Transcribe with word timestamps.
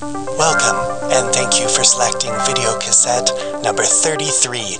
Welcome, 0.00 0.78
and 1.10 1.34
thank 1.34 1.58
you 1.58 1.68
for 1.68 1.82
selecting 1.82 2.30
video 2.46 2.78
cassette 2.78 3.32
number 3.64 3.82
33. 3.82 4.78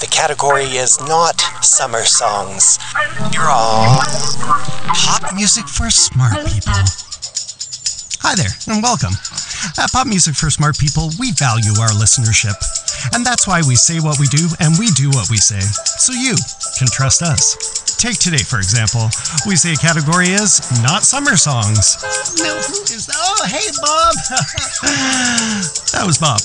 The 0.00 0.08
category 0.10 0.64
is 0.64 0.98
not 1.06 1.40
summer 1.62 2.02
songs. 2.02 2.76
You're 3.32 3.46
all 3.46 4.02
pop 4.88 5.32
music 5.36 5.68
for 5.68 5.88
smart 5.88 6.44
people. 6.48 6.74
Hi 8.26 8.34
there, 8.34 8.50
and 8.66 8.82
welcome. 8.82 9.12
At 9.78 9.92
Pop 9.92 10.08
Music 10.08 10.34
for 10.34 10.50
Smart 10.50 10.76
People, 10.76 11.10
we 11.20 11.30
value 11.30 11.78
our 11.78 11.90
listenership. 11.90 12.58
And 13.14 13.24
that's 13.24 13.46
why 13.46 13.62
we 13.68 13.76
say 13.76 14.00
what 14.00 14.18
we 14.18 14.26
do 14.26 14.48
and 14.58 14.76
we 14.80 14.90
do 14.90 15.10
what 15.10 15.30
we 15.30 15.36
say, 15.36 15.60
so 15.60 16.12
you 16.12 16.34
can 16.76 16.88
trust 16.88 17.22
us. 17.22 17.75
Take 17.96 18.20
today, 18.20 18.44
for 18.44 18.58
example. 18.58 19.08
We 19.48 19.56
say 19.56 19.72
a 19.72 19.80
category 19.80 20.28
is 20.28 20.60
not 20.84 21.02
summer 21.04 21.36
songs. 21.36 21.96
No, 22.36 22.52
who 22.52 22.84
is 22.92 23.08
that? 23.08 23.16
Oh, 23.16 23.40
hey, 23.48 23.72
Bob. 23.80 24.14
that 25.96 26.04
was 26.04 26.20
Bob. 26.20 26.44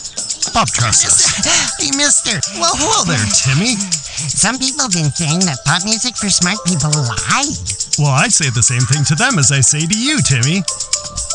Bob 0.56 0.68
trusts 0.72 1.06
us. 1.12 1.78
Hey, 1.78 1.92
mister. 1.95 2.40
Well, 2.56 2.72
hello 2.80 3.04
there, 3.04 3.20
Timmy. 3.36 3.76
Some 3.76 4.58
people 4.58 4.88
have 4.88 4.95
been 4.95 5.12
saying 5.12 5.44
that 5.44 5.59
pop 5.68 5.84
music 5.84 6.16
for 6.16 6.30
smart 6.32 6.58
people 6.64 6.90
lied. 6.95 7.59
Well, 8.00 8.16
I 8.16 8.31
say 8.31 8.48
the 8.50 8.64
same 8.64 8.88
thing 8.88 9.04
to 9.12 9.16
them 9.16 9.38
as 9.38 9.52
I 9.52 9.59
say 9.59 9.84
to 9.84 9.98
you, 10.00 10.23
Timmy. 10.23 10.64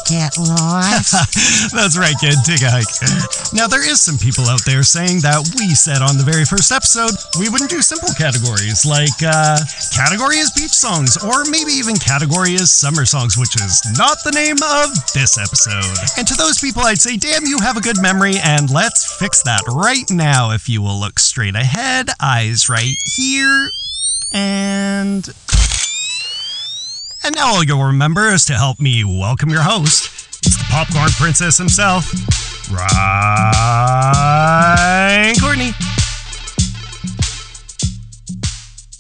Get 0.09 0.39
lost. 0.39 1.19
That's 1.75 1.99
right, 1.99 2.15
kid. 2.21 2.39
Take 2.47 2.63
a 2.63 2.71
hike. 2.71 2.87
Now, 3.53 3.67
there 3.67 3.83
is 3.83 4.01
some 4.01 4.19
people 4.19 4.47
out 4.47 4.65
there 4.65 4.83
saying 4.83 5.21
that 5.27 5.43
we 5.59 5.75
said 5.75 5.99
on 5.99 6.17
the 6.17 6.23
very 6.23 6.45
first 6.45 6.71
episode 6.71 7.11
we 7.39 7.49
wouldn't 7.49 7.71
do 7.71 7.83
simple 7.83 8.15
categories 8.15 8.87
like 8.87 9.19
uh, 9.27 9.59
category 9.91 10.39
is 10.39 10.51
beach 10.55 10.71
songs 10.71 11.19
or 11.19 11.43
maybe 11.51 11.73
even 11.73 11.97
category 11.97 12.55
is 12.55 12.71
summer 12.71 13.05
songs, 13.05 13.37
which 13.37 13.57
is 13.57 13.83
not 13.99 14.23
the 14.23 14.31
name 14.31 14.63
of 14.63 14.95
this 15.13 15.39
episode. 15.39 15.99
And 16.17 16.27
to 16.29 16.35
those 16.35 16.61
people, 16.61 16.83
I'd 16.83 16.99
say, 16.99 17.17
damn, 17.17 17.45
you 17.45 17.59
have 17.59 17.77
a 17.77 17.81
good 17.81 18.01
memory, 18.01 18.35
and 18.43 18.71
let's 18.71 19.19
fix 19.19 19.43
that 19.43 19.63
right 19.69 20.09
now. 20.11 20.51
If 20.53 20.69
you 20.69 20.83
will 20.83 20.99
look 20.99 21.19
straight 21.19 21.57
ahead, 21.57 22.11
eyes 22.21 22.69
right 22.69 22.97
here, 23.17 23.71
and. 24.33 25.29
And 27.27 27.35
now 27.35 27.55
all 27.55 27.65
you'll 27.65 27.83
remember 27.83 28.29
is 28.29 28.45
to 28.45 28.53
help 28.53 28.79
me 28.79 29.03
welcome 29.03 29.49
your 29.49 29.63
host. 29.63 30.29
It's 30.47 30.57
the 30.59 30.65
popcorn 30.71 31.09
princess 31.19 31.59
himself, 31.59 32.09
Ryan 32.71 32.95
Courtney. 35.35 35.73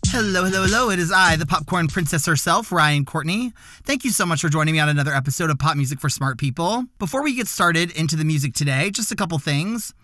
Hello, 0.09 0.43
hello, 0.43 0.65
hello. 0.65 0.91
It 0.91 0.99
is 0.99 1.13
I, 1.13 1.37
the 1.37 1.47
popcorn 1.47 1.87
princess 1.87 2.27
herself, 2.27 2.73
Ryan 2.73 3.05
Courtney. 3.05 3.53
Thank 3.85 4.03
you 4.03 4.11
so 4.11 4.27
much 4.27 4.41
for 4.41 4.49
joining 4.49 4.75
me 4.75 4.81
on 4.81 4.89
another 4.89 5.13
episode 5.13 5.51
of 5.51 5.61
Pop 5.61 5.77
Music 5.77 6.01
for 6.01 6.09
Smart 6.09 6.37
People. 6.37 6.87
Before 6.99 7.23
we 7.23 7.33
get 7.33 7.47
started 7.47 7.93
into 7.93 8.17
the 8.17 8.25
music 8.25 8.55
today, 8.55 8.91
just 8.91 9.13
a 9.13 9.15
couple 9.15 9.39
things. 9.39 9.95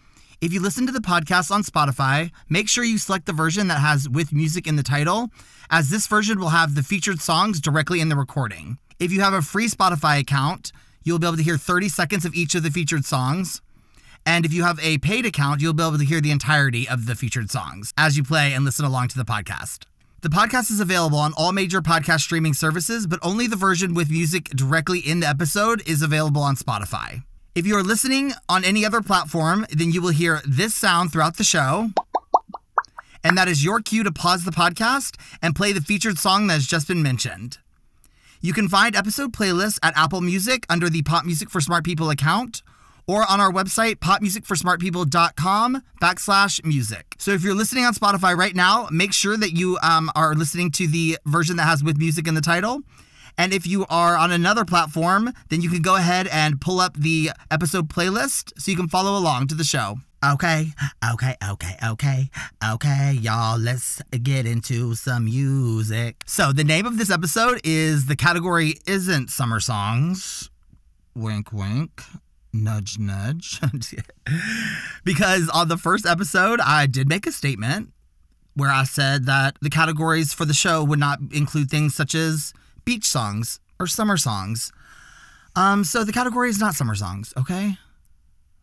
If 0.42 0.52
you 0.52 0.60
listen 0.60 0.86
to 0.86 0.92
the 0.92 0.98
podcast 0.98 1.52
on 1.52 1.62
Spotify, 1.62 2.32
make 2.48 2.68
sure 2.68 2.82
you 2.82 2.98
select 2.98 3.26
the 3.26 3.32
version 3.32 3.68
that 3.68 3.78
has 3.78 4.08
with 4.08 4.32
music 4.32 4.66
in 4.66 4.74
the 4.74 4.82
title, 4.82 5.30
as 5.70 5.88
this 5.88 6.08
version 6.08 6.40
will 6.40 6.48
have 6.48 6.74
the 6.74 6.82
featured 6.82 7.20
songs 7.20 7.60
directly 7.60 8.00
in 8.00 8.08
the 8.08 8.16
recording. 8.16 8.76
If 8.98 9.12
you 9.12 9.20
have 9.20 9.34
a 9.34 9.40
free 9.40 9.68
Spotify 9.68 10.18
account, 10.18 10.72
you'll 11.04 11.20
be 11.20 11.28
able 11.28 11.36
to 11.36 11.44
hear 11.44 11.56
30 11.56 11.88
seconds 11.88 12.24
of 12.24 12.34
each 12.34 12.56
of 12.56 12.64
the 12.64 12.72
featured 12.72 13.04
songs. 13.04 13.62
And 14.26 14.44
if 14.44 14.52
you 14.52 14.64
have 14.64 14.80
a 14.80 14.98
paid 14.98 15.26
account, 15.26 15.62
you'll 15.62 15.74
be 15.74 15.84
able 15.84 15.98
to 15.98 16.04
hear 16.04 16.20
the 16.20 16.32
entirety 16.32 16.88
of 16.88 17.06
the 17.06 17.14
featured 17.14 17.52
songs 17.52 17.92
as 17.96 18.16
you 18.16 18.24
play 18.24 18.52
and 18.52 18.64
listen 18.64 18.84
along 18.84 19.08
to 19.08 19.18
the 19.18 19.24
podcast. 19.24 19.84
The 20.22 20.28
podcast 20.28 20.72
is 20.72 20.80
available 20.80 21.18
on 21.18 21.34
all 21.34 21.52
major 21.52 21.80
podcast 21.80 22.22
streaming 22.22 22.54
services, 22.54 23.06
but 23.06 23.20
only 23.22 23.46
the 23.46 23.54
version 23.54 23.94
with 23.94 24.10
music 24.10 24.46
directly 24.46 24.98
in 24.98 25.20
the 25.20 25.28
episode 25.28 25.88
is 25.88 26.02
available 26.02 26.42
on 26.42 26.56
Spotify. 26.56 27.22
If 27.54 27.66
you 27.66 27.76
are 27.76 27.82
listening 27.82 28.32
on 28.48 28.64
any 28.64 28.82
other 28.82 29.02
platform, 29.02 29.66
then 29.70 29.92
you 29.92 30.00
will 30.00 30.08
hear 30.08 30.40
this 30.46 30.74
sound 30.74 31.12
throughout 31.12 31.36
the 31.36 31.44
show. 31.44 31.90
And 33.22 33.36
that 33.36 33.46
is 33.46 33.62
your 33.62 33.80
cue 33.80 34.02
to 34.04 34.10
pause 34.10 34.44
the 34.44 34.50
podcast 34.50 35.16
and 35.42 35.54
play 35.54 35.72
the 35.72 35.82
featured 35.82 36.16
song 36.16 36.46
that 36.46 36.54
has 36.54 36.66
just 36.66 36.88
been 36.88 37.02
mentioned. 37.02 37.58
You 38.40 38.54
can 38.54 38.68
find 38.68 38.96
episode 38.96 39.34
playlists 39.34 39.78
at 39.82 39.92
Apple 39.98 40.22
Music 40.22 40.64
under 40.70 40.88
the 40.88 41.02
Pop 41.02 41.26
Music 41.26 41.50
for 41.50 41.60
Smart 41.60 41.84
People 41.84 42.08
account 42.08 42.62
or 43.06 43.30
on 43.30 43.38
our 43.38 43.52
website, 43.52 43.96
popmusicforsmartpeople.com 43.96 45.82
backslash 46.00 46.64
music. 46.64 47.16
So 47.18 47.32
if 47.32 47.42
you're 47.42 47.54
listening 47.54 47.84
on 47.84 47.92
Spotify 47.92 48.34
right 48.34 48.56
now, 48.56 48.88
make 48.90 49.12
sure 49.12 49.36
that 49.36 49.52
you 49.52 49.78
um, 49.82 50.10
are 50.16 50.34
listening 50.34 50.70
to 50.72 50.86
the 50.86 51.18
version 51.26 51.56
that 51.56 51.64
has 51.64 51.84
with 51.84 51.98
music 51.98 52.26
in 52.26 52.34
the 52.34 52.40
title. 52.40 52.80
And 53.38 53.52
if 53.52 53.66
you 53.66 53.86
are 53.88 54.16
on 54.16 54.30
another 54.30 54.64
platform, 54.64 55.32
then 55.48 55.60
you 55.60 55.70
can 55.70 55.82
go 55.82 55.96
ahead 55.96 56.26
and 56.28 56.60
pull 56.60 56.80
up 56.80 56.96
the 56.96 57.30
episode 57.50 57.88
playlist 57.88 58.52
so 58.58 58.70
you 58.70 58.76
can 58.76 58.88
follow 58.88 59.18
along 59.18 59.48
to 59.48 59.54
the 59.54 59.64
show. 59.64 59.96
Okay, 60.24 60.68
okay, 61.12 61.34
okay, 61.50 61.76
okay, 61.84 62.30
okay, 62.64 63.12
y'all, 63.12 63.58
let's 63.58 64.00
get 64.22 64.46
into 64.46 64.94
some 64.94 65.24
music. 65.24 66.22
So, 66.26 66.52
the 66.52 66.62
name 66.62 66.86
of 66.86 66.96
this 66.96 67.10
episode 67.10 67.60
is 67.64 68.06
the 68.06 68.14
category 68.14 68.74
isn't 68.86 69.30
summer 69.30 69.58
songs. 69.58 70.48
Wink, 71.16 71.52
wink 71.52 72.02
nudge 72.52 72.98
nudge 72.98 73.60
because 75.04 75.48
on 75.48 75.68
the 75.68 75.78
first 75.78 76.04
episode 76.04 76.60
i 76.60 76.86
did 76.86 77.08
make 77.08 77.26
a 77.26 77.32
statement 77.32 77.90
where 78.54 78.70
i 78.70 78.84
said 78.84 79.24
that 79.24 79.56
the 79.62 79.70
categories 79.70 80.34
for 80.34 80.44
the 80.44 80.52
show 80.52 80.84
would 80.84 80.98
not 80.98 81.18
include 81.32 81.70
things 81.70 81.94
such 81.94 82.14
as 82.14 82.52
beach 82.84 83.04
songs 83.04 83.60
or 83.78 83.86
summer 83.86 84.16
songs 84.16 84.72
um 85.56 85.84
so 85.84 86.04
the 86.04 86.12
category 86.12 86.48
is 86.48 86.58
not 86.58 86.74
summer 86.74 86.94
songs 86.94 87.32
okay 87.36 87.76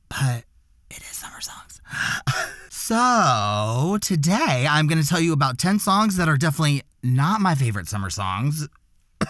but 0.09 0.43
it 0.89 0.97
is 1.01 1.17
summer 1.17 1.41
songs 1.41 1.81
so 2.69 3.97
today 4.01 4.65
i'm 4.69 4.87
going 4.87 5.01
to 5.01 5.07
tell 5.07 5.19
you 5.19 5.33
about 5.33 5.57
10 5.57 5.79
songs 5.79 6.17
that 6.17 6.27
are 6.27 6.37
definitely 6.37 6.81
not 7.03 7.41
my 7.41 7.55
favorite 7.55 7.87
summer 7.87 8.09
songs 8.09 8.67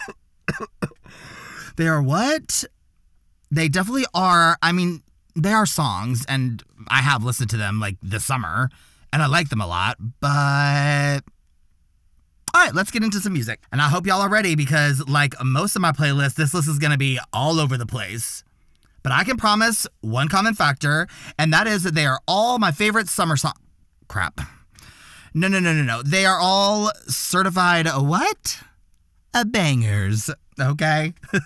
they 1.76 1.88
are 1.88 2.02
what 2.02 2.66
they 3.52 3.68
definitely 3.68 4.06
are. 4.14 4.58
I 4.62 4.72
mean, 4.72 5.02
they 5.36 5.52
are 5.52 5.66
songs, 5.66 6.26
and 6.28 6.64
I 6.88 7.02
have 7.02 7.24
listened 7.24 7.50
to 7.52 7.58
them 7.58 7.80
like 7.80 7.98
this 8.02 8.26
summer, 8.26 8.70
and 9.12 9.22
I 9.22 9.28
like 9.28 9.50
them 9.50 9.62
a 9.62 9.68
lot, 9.68 9.98
but. 10.20 11.22
All 12.54 12.62
right, 12.64 12.74
let's 12.74 12.92
get 12.92 13.04
into 13.04 13.20
some 13.20 13.34
music. 13.34 13.62
And 13.72 13.82
I 13.82 13.90
hope 13.90 14.08
y'all 14.08 14.22
are 14.22 14.30
ready 14.30 14.56
because, 14.56 15.08
like 15.08 15.34
most 15.44 15.76
of 15.76 15.82
my 15.82 15.92
playlists, 15.92 16.36
this 16.36 16.54
list 16.54 16.68
is 16.68 16.80
going 16.80 16.92
to 16.92 16.98
be 16.98 17.20
all 17.32 17.60
over 17.60 17.78
the 17.78 17.86
place. 17.86 18.44
But 19.04 19.12
I 19.12 19.24
can 19.24 19.38
promise 19.38 19.88
one 20.02 20.28
common 20.28 20.56
factor, 20.56 21.08
and 21.38 21.54
that 21.54 21.68
is 21.68 21.84
that 21.84 21.96
they 21.96 22.06
are 22.06 22.20
all 22.28 22.60
my 22.60 22.72
favorite 22.72 23.08
summer 23.08 23.38
song. 23.38 23.54
Crap. 24.08 24.42
No, 25.34 25.48
no, 25.48 25.60
no, 25.60 25.74
no, 25.74 25.84
no. 25.84 26.02
They 26.02 26.26
are 26.26 26.40
all 26.40 26.92
certified 27.08 27.88
what? 27.88 28.60
A 29.34 29.46
bangers. 29.46 30.30
Okay. 30.60 31.14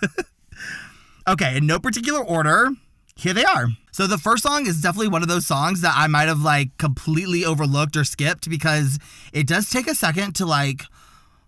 Okay, 1.26 1.56
in 1.56 1.66
no 1.66 1.78
particular 1.78 2.22
order, 2.22 2.68
here 3.16 3.32
they 3.32 3.44
are. 3.44 3.68
So 3.92 4.06
the 4.06 4.18
first 4.18 4.42
song 4.42 4.66
is 4.66 4.80
definitely 4.80 5.08
one 5.08 5.22
of 5.22 5.28
those 5.28 5.46
songs 5.46 5.80
that 5.82 5.94
I 5.96 6.06
might 6.08 6.28
have 6.28 6.40
like 6.42 6.76
completely 6.78 7.44
overlooked 7.44 7.96
or 7.96 8.04
skipped 8.04 8.50
because 8.50 8.98
it 9.32 9.46
does 9.46 9.70
take 9.70 9.86
a 9.86 9.94
second 9.94 10.34
to 10.36 10.46
like 10.46 10.82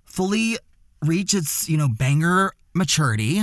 fully 0.04 0.58
reach 1.02 1.34
its, 1.34 1.68
you 1.68 1.76
know, 1.76 1.88
banger 1.88 2.52
maturity. 2.74 3.42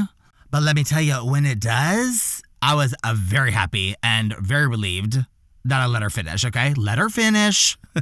But 0.52 0.64
let 0.64 0.76
me 0.76 0.84
tell 0.84 1.02
you, 1.02 1.16
when 1.16 1.46
it 1.46 1.60
does, 1.60 2.42
I 2.62 2.76
was 2.76 2.96
uh, 3.04 3.14
very 3.18 3.52
happy 3.52 3.96
and 4.02 4.36
very 4.38 4.68
relieved 4.68 5.18
that 5.66 5.82
I 5.82 5.86
let 5.86 6.02
her 6.02 6.10
finish, 6.10 6.46
okay? 6.46 6.74
Let 6.76 6.98
her 6.98 7.10
finish. 7.10 7.78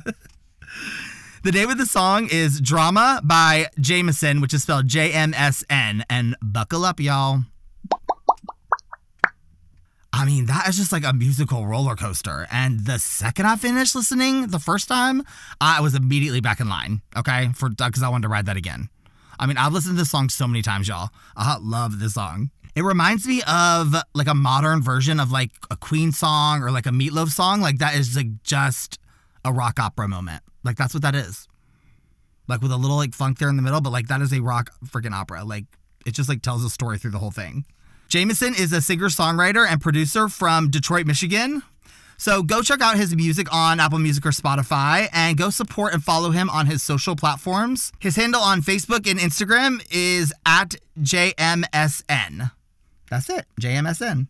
the 1.43 1.51
name 1.51 1.69
of 1.69 1.77
the 1.77 1.85
song 1.85 2.27
is 2.31 2.59
Drama 2.59 3.21
by 3.23 3.67
Jameson, 3.79 4.41
which 4.41 4.53
is 4.53 4.63
spelled 4.63 4.87
J 4.87 5.11
M 5.11 5.33
S 5.33 5.63
N. 5.69 6.03
And 6.09 6.35
buckle 6.41 6.85
up, 6.85 6.99
y'all. 6.99 7.43
I 10.21 10.25
mean, 10.25 10.45
that 10.45 10.69
is 10.69 10.77
just 10.77 10.91
like 10.91 11.03
a 11.03 11.13
musical 11.13 11.65
roller 11.65 11.95
coaster. 11.95 12.45
And 12.51 12.85
the 12.85 12.99
second 12.99 13.47
I 13.47 13.55
finished 13.55 13.95
listening 13.95 14.49
the 14.49 14.59
first 14.59 14.87
time, 14.87 15.23
I 15.59 15.81
was 15.81 15.95
immediately 15.95 16.41
back 16.41 16.59
in 16.59 16.69
line, 16.69 17.01
okay? 17.17 17.49
For 17.55 17.69
uh, 17.69 17.87
because 17.87 18.03
I 18.03 18.09
wanted 18.09 18.23
to 18.23 18.29
ride 18.29 18.45
that 18.45 18.55
again. 18.55 18.89
I 19.39 19.47
mean, 19.47 19.57
I've 19.57 19.73
listened 19.73 19.95
to 19.95 19.99
this 19.99 20.11
song 20.11 20.29
so 20.29 20.47
many 20.47 20.61
times, 20.61 20.87
y'all. 20.87 21.09
I 21.35 21.57
love 21.59 21.99
this 21.99 22.13
song. 22.13 22.51
It 22.75 22.83
reminds 22.83 23.27
me 23.27 23.41
of 23.47 23.95
like 24.13 24.27
a 24.27 24.35
modern 24.35 24.83
version 24.83 25.19
of 25.19 25.31
like 25.31 25.53
a 25.71 25.75
Queen 25.75 26.11
song 26.11 26.61
or 26.61 26.69
like 26.69 26.85
a 26.85 26.91
Meatloaf 26.91 27.29
song. 27.29 27.59
Like 27.59 27.79
that 27.79 27.95
is 27.95 28.15
like 28.15 28.43
just 28.43 28.99
a 29.43 29.51
rock 29.51 29.79
opera 29.79 30.07
moment. 30.07 30.43
Like 30.63 30.75
that's 30.77 30.93
what 30.93 31.01
that 31.01 31.15
is. 31.15 31.47
Like 32.47 32.61
with 32.61 32.71
a 32.71 32.77
little 32.77 32.97
like 32.97 33.15
funk 33.15 33.39
there 33.39 33.49
in 33.49 33.55
the 33.55 33.63
middle, 33.63 33.81
but 33.81 33.89
like 33.89 34.07
that 34.09 34.21
is 34.21 34.31
a 34.31 34.39
rock 34.39 34.69
freaking 34.85 35.13
opera. 35.13 35.43
Like 35.43 35.65
it 36.05 36.13
just 36.13 36.29
like 36.29 36.43
tells 36.43 36.63
a 36.63 36.69
story 36.69 36.99
through 36.99 37.11
the 37.11 37.17
whole 37.17 37.31
thing. 37.31 37.65
Jameson 38.11 38.53
is 38.59 38.73
a 38.73 38.81
singer 38.81 39.07
songwriter 39.07 39.65
and 39.65 39.79
producer 39.79 40.27
from 40.27 40.69
Detroit, 40.69 41.05
Michigan. 41.05 41.63
So 42.17 42.43
go 42.43 42.61
check 42.61 42.81
out 42.81 42.97
his 42.97 43.15
music 43.15 43.47
on 43.53 43.79
Apple 43.79 43.99
Music 43.99 44.25
or 44.25 44.31
Spotify 44.31 45.07
and 45.13 45.37
go 45.37 45.49
support 45.49 45.93
and 45.93 46.03
follow 46.03 46.31
him 46.31 46.49
on 46.49 46.65
his 46.65 46.83
social 46.83 47.15
platforms. 47.15 47.93
His 47.99 48.17
handle 48.17 48.41
on 48.41 48.63
Facebook 48.63 49.09
and 49.09 49.17
Instagram 49.17 49.81
is 49.89 50.33
at 50.45 50.75
JMSN. 50.99 52.51
That's 53.09 53.29
it, 53.29 53.45
JMSN. 53.61 54.27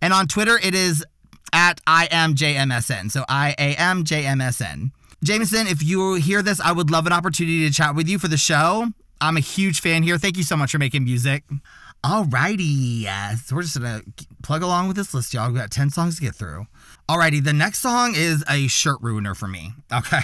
And 0.00 0.12
on 0.12 0.26
Twitter, 0.26 0.58
it 0.60 0.74
is 0.74 1.04
at 1.52 1.80
I 1.86 2.08
am 2.10 2.34
JMSN. 2.34 3.12
So 3.12 3.24
I 3.28 3.54
A 3.56 3.76
M 3.76 4.02
J 4.02 4.26
M 4.26 4.40
S 4.40 4.60
N. 4.60 4.90
Jameson, 5.22 5.68
if 5.68 5.80
you 5.80 6.14
hear 6.14 6.42
this, 6.42 6.58
I 6.58 6.72
would 6.72 6.90
love 6.90 7.06
an 7.06 7.12
opportunity 7.12 7.68
to 7.68 7.72
chat 7.72 7.94
with 7.94 8.08
you 8.08 8.18
for 8.18 8.26
the 8.26 8.36
show. 8.36 8.88
I'm 9.20 9.36
a 9.36 9.40
huge 9.40 9.80
fan 9.80 10.02
here. 10.02 10.18
Thank 10.18 10.36
you 10.36 10.42
so 10.42 10.56
much 10.56 10.72
for 10.72 10.78
making 10.78 11.04
music. 11.04 11.44
Alrighty, 12.04 13.06
uh, 13.06 13.36
so 13.36 13.54
we're 13.54 13.62
just 13.62 13.78
gonna 13.78 14.02
plug 14.42 14.62
along 14.62 14.88
with 14.88 14.96
this 14.96 15.14
list, 15.14 15.32
y'all. 15.32 15.48
We 15.52 15.58
got 15.58 15.70
10 15.70 15.90
songs 15.90 16.16
to 16.16 16.22
get 16.22 16.34
through. 16.34 16.66
Alrighty, 17.08 17.44
the 17.44 17.52
next 17.52 17.78
song 17.78 18.14
is 18.16 18.42
a 18.50 18.66
shirt 18.66 18.98
ruiner 19.00 19.36
for 19.36 19.46
me. 19.46 19.72
Okay. 19.92 20.20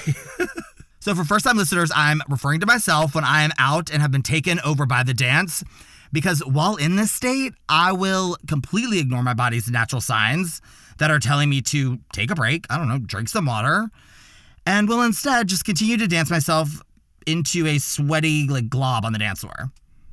so 1.00 1.14
for 1.14 1.22
first 1.22 1.44
time 1.44 1.56
listeners, 1.56 1.92
I'm 1.94 2.20
referring 2.28 2.58
to 2.60 2.66
myself 2.66 3.14
when 3.14 3.22
I 3.22 3.42
am 3.42 3.52
out 3.60 3.92
and 3.92 4.02
have 4.02 4.10
been 4.10 4.25
taken 4.25 4.58
over 4.64 4.86
by 4.86 5.04
the 5.04 5.14
dance. 5.14 5.62
Because 6.10 6.40
while 6.40 6.75
in 6.75 6.96
this 6.96 7.12
state, 7.12 7.52
I 7.69 7.92
will 7.92 8.36
completely 8.48 8.98
ignore 8.98 9.22
my 9.22 9.34
body's 9.34 9.70
natural 9.70 10.00
signs 10.00 10.60
that 10.98 11.12
are 11.12 11.20
telling 11.20 11.48
me 11.48 11.60
to 11.62 11.98
take 12.12 12.32
a 12.32 12.34
break, 12.34 12.66
I 12.70 12.76
don't 12.76 12.88
know, 12.88 12.98
drink 12.98 13.28
some 13.28 13.46
water, 13.46 13.88
and 14.66 14.88
will 14.88 15.02
instead 15.02 15.46
just 15.46 15.64
continue 15.64 15.96
to 15.98 16.08
dance 16.08 16.28
myself 16.28 16.82
into 17.24 17.69
a 17.69 17.78
sweaty 17.78 18.48
like 18.48 18.69
glob 18.69 19.04
on 19.04 19.12
the 19.12 19.19
dance 19.20 19.40
floor. 19.40 19.70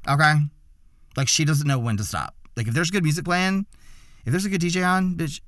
Okay? 0.07 0.35
Like 1.15 1.27
she 1.27 1.45
doesn't 1.45 1.67
know 1.67 1.79
when 1.79 1.97
to 1.97 2.03
stop. 2.03 2.35
Like 2.56 2.67
if 2.67 2.73
there's 2.73 2.91
good 2.91 3.03
music 3.03 3.25
playing, 3.25 3.65
if 4.25 4.31
there's 4.31 4.45
a 4.45 4.50
good 4.50 4.62
DJ 4.62 4.85
on, 4.85 5.15
bitch, 5.15 5.41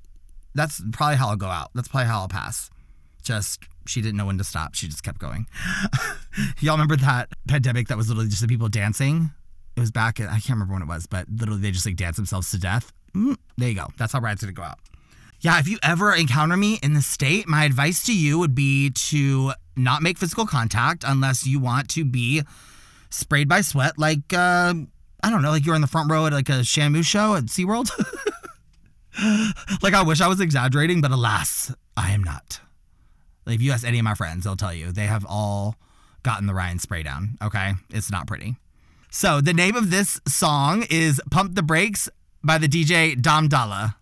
that's 0.54 0.82
probably 0.92 1.16
how 1.16 1.30
I'll 1.30 1.36
go 1.36 1.48
out. 1.48 1.72
That's 1.74 1.88
probably 1.88 2.08
how 2.08 2.22
I'll 2.22 2.28
pass. 2.28 2.70
Just 3.24 3.64
she 3.86 4.02
didn't 4.02 4.18
know 4.18 4.26
when 4.26 4.38
to 4.38 4.44
stop. 4.44 4.76
She 4.76 4.88
just 4.88 5.04
kept 5.04 5.20
going. 5.20 5.48
Y'all 6.60 6.76
remember 6.76 6.96
that 6.98 7.30
pandemic 7.48 7.88
that 7.88 7.98
was 7.98 8.10
literally 8.10 8.30
just 8.30 8.42
the 8.42 8.48
people 8.48 8.70
dancing? 8.70 9.32
It 9.76 9.80
was 9.80 9.92
back. 9.92 10.20
I 10.20 10.26
can't 10.26 10.50
remember 10.50 10.74
when 10.74 10.82
it 10.82 10.88
was, 10.88 11.06
but 11.06 11.28
literally 11.30 11.62
they 11.62 11.72
just 11.72 11.86
like 11.86 11.96
dance 11.96 12.16
themselves 12.16 12.50
to 12.52 12.60
death. 12.60 12.92
Mm, 13.16 13.38
there 13.58 13.70
you 13.70 13.76
go. 13.76 13.88
That's 13.98 14.14
how 14.14 14.20
Ride's 14.20 14.42
gonna 14.42 14.54
go 14.54 14.64
out. 14.64 14.80
Yeah, 15.42 15.60
if 15.60 15.68
you 15.68 15.78
ever 15.84 16.16
encounter 16.16 16.58
me 16.58 16.80
in 16.82 16.94
the 16.94 17.02
state, 17.02 17.48
my 17.48 17.64
advice 17.64 18.04
to 18.06 18.18
you 18.18 18.40
would 18.40 18.56
be 18.56 18.90
to 18.90 19.54
not 19.76 20.02
make 20.02 20.18
physical 20.18 20.48
contact 20.48 21.04
unless 21.06 21.46
you 21.46 21.60
want 21.60 21.90
to 21.90 22.04
be 22.04 22.42
sprayed 23.12 23.48
by 23.48 23.62
sweat, 23.62 24.00
like 24.00 24.34
uh, 24.34 24.74
I 25.28 25.30
don't 25.30 25.42
know, 25.42 25.52
like 25.52 25.66
you're 25.66 25.76
in 25.76 25.82
the 25.82 25.88
front 25.88 26.10
row 26.10 26.26
at 26.26 26.32
like 26.32 26.48
a 26.48 26.62
Shamu 26.62 27.04
show 27.04 27.36
at 27.36 27.48
SeaWorld. 27.48 27.90
like 29.84 29.94
I 29.94 30.02
wish 30.04 30.22
I 30.22 30.28
was 30.30 30.40
exaggerating, 30.40 31.02
but 31.02 31.12
alas, 31.12 31.76
I 31.98 32.12
am 32.12 32.24
not. 32.24 32.62
Like 33.46 33.56
if 33.56 33.62
you 33.62 33.74
ask 33.74 33.86
any 33.86 34.00
of 34.00 34.06
my 34.06 34.14
friends, 34.14 34.46
they'll 34.46 34.56
tell 34.56 34.74
you 34.74 34.94
they 34.94 35.06
have 35.08 35.26
all 35.28 35.76
gotten 36.24 36.48
the 36.48 36.54
Ryan 36.54 36.80
spray 36.80 37.04
down. 37.04 37.38
Okay, 37.44 37.74
it's 37.90 38.10
not 38.10 38.26
pretty. 38.26 38.56
So 39.12 39.42
the 39.42 39.54
name 39.54 39.76
of 39.76 39.92
this 39.92 40.22
song 40.26 40.86
is 40.90 41.20
"Pump 41.30 41.56
the 41.56 41.64
Brakes" 41.64 42.08
by 42.42 42.58
the 42.58 42.70
DJ 42.70 43.22
Dom 43.22 43.50
Dolla. 43.50 43.98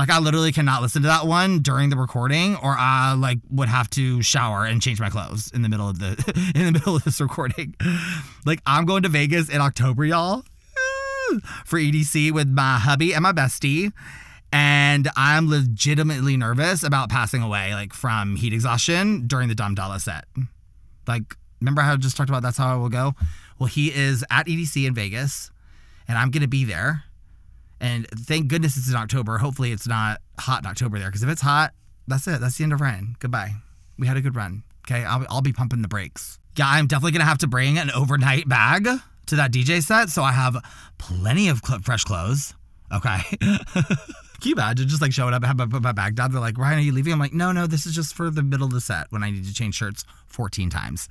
Like 0.00 0.08
I 0.08 0.18
literally 0.18 0.50
cannot 0.50 0.80
listen 0.80 1.02
to 1.02 1.08
that 1.08 1.26
one 1.26 1.58
during 1.58 1.90
the 1.90 1.96
recording, 1.96 2.56
or 2.56 2.74
I 2.74 3.12
like 3.12 3.36
would 3.50 3.68
have 3.68 3.90
to 3.90 4.22
shower 4.22 4.64
and 4.64 4.80
change 4.80 4.98
my 4.98 5.10
clothes 5.10 5.50
in 5.52 5.60
the 5.60 5.68
middle 5.68 5.90
of 5.90 5.98
the 5.98 6.52
in 6.54 6.64
the 6.64 6.72
middle 6.72 6.96
of 6.96 7.04
this 7.04 7.20
recording. 7.20 7.74
Like 8.46 8.62
I'm 8.64 8.86
going 8.86 9.02
to 9.02 9.10
Vegas 9.10 9.50
in 9.50 9.60
October, 9.60 10.06
y'all, 10.06 10.42
for 11.66 11.78
EDC 11.78 12.32
with 12.32 12.48
my 12.48 12.78
hubby 12.78 13.12
and 13.12 13.22
my 13.22 13.32
bestie, 13.32 13.92
and 14.50 15.06
I'm 15.16 15.50
legitimately 15.50 16.34
nervous 16.38 16.82
about 16.82 17.10
passing 17.10 17.42
away 17.42 17.74
like 17.74 17.92
from 17.92 18.36
heat 18.36 18.54
exhaustion 18.54 19.26
during 19.26 19.50
the 19.50 19.54
Dom 19.54 19.74
Dolla 19.74 20.00
set. 20.00 20.24
Like, 21.06 21.36
remember 21.60 21.82
how 21.82 21.92
I 21.92 21.96
just 21.96 22.16
talked 22.16 22.30
about 22.30 22.42
that's 22.42 22.56
how 22.56 22.72
I 22.72 22.76
will 22.76 22.88
go? 22.88 23.14
Well, 23.58 23.66
he 23.66 23.92
is 23.92 24.24
at 24.30 24.46
EDC 24.46 24.86
in 24.86 24.94
Vegas, 24.94 25.50
and 26.08 26.16
I'm 26.16 26.30
gonna 26.30 26.48
be 26.48 26.64
there 26.64 27.04
and 27.80 28.06
thank 28.08 28.48
goodness 28.48 28.76
it's 28.76 28.88
in 28.88 28.94
October. 28.94 29.38
Hopefully 29.38 29.72
it's 29.72 29.88
not 29.88 30.20
hot 30.38 30.62
in 30.62 30.66
October 30.66 30.98
there. 30.98 31.08
Because 31.08 31.22
if 31.22 31.28
it's 31.28 31.40
hot, 31.40 31.72
that's 32.06 32.26
it. 32.26 32.40
That's 32.40 32.58
the 32.58 32.64
end 32.64 32.72
of 32.72 32.80
Ryan. 32.80 33.16
Goodbye. 33.18 33.52
We 33.98 34.06
had 34.06 34.16
a 34.16 34.20
good 34.20 34.36
run. 34.36 34.62
Okay. 34.86 35.04
I'll, 35.04 35.24
I'll 35.30 35.42
be 35.42 35.52
pumping 35.52 35.82
the 35.82 35.88
brakes. 35.88 36.38
Yeah, 36.56 36.68
I'm 36.68 36.86
definitely 36.86 37.12
going 37.12 37.20
to 37.20 37.26
have 37.26 37.38
to 37.38 37.46
bring 37.46 37.78
an 37.78 37.90
overnight 37.90 38.48
bag 38.48 38.86
to 39.26 39.36
that 39.36 39.52
DJ 39.52 39.82
set. 39.82 40.10
So 40.10 40.22
I 40.22 40.32
have 40.32 40.56
plenty 40.98 41.48
of 41.48 41.60
cl- 41.64 41.80
fresh 41.80 42.04
clothes. 42.04 42.54
Okay. 42.92 43.18
Can 43.40 44.48
you 44.48 44.52
imagine 44.54 44.88
just 44.88 45.02
like 45.02 45.12
showing 45.12 45.34
up 45.34 45.42
and 45.42 45.58
have 45.58 45.72
my, 45.72 45.78
my 45.78 45.92
bag 45.92 46.16
down? 46.16 46.32
They're 46.32 46.40
like, 46.40 46.58
Ryan, 46.58 46.78
are 46.78 46.82
you 46.82 46.92
leaving? 46.92 47.12
I'm 47.12 47.18
like, 47.18 47.32
no, 47.32 47.52
no, 47.52 47.66
this 47.66 47.86
is 47.86 47.94
just 47.94 48.14
for 48.14 48.30
the 48.30 48.42
middle 48.42 48.66
of 48.66 48.72
the 48.72 48.80
set 48.80 49.06
when 49.10 49.22
I 49.22 49.30
need 49.30 49.44
to 49.44 49.54
change 49.54 49.74
shirts 49.74 50.04
14 50.26 50.70
times. 50.70 51.08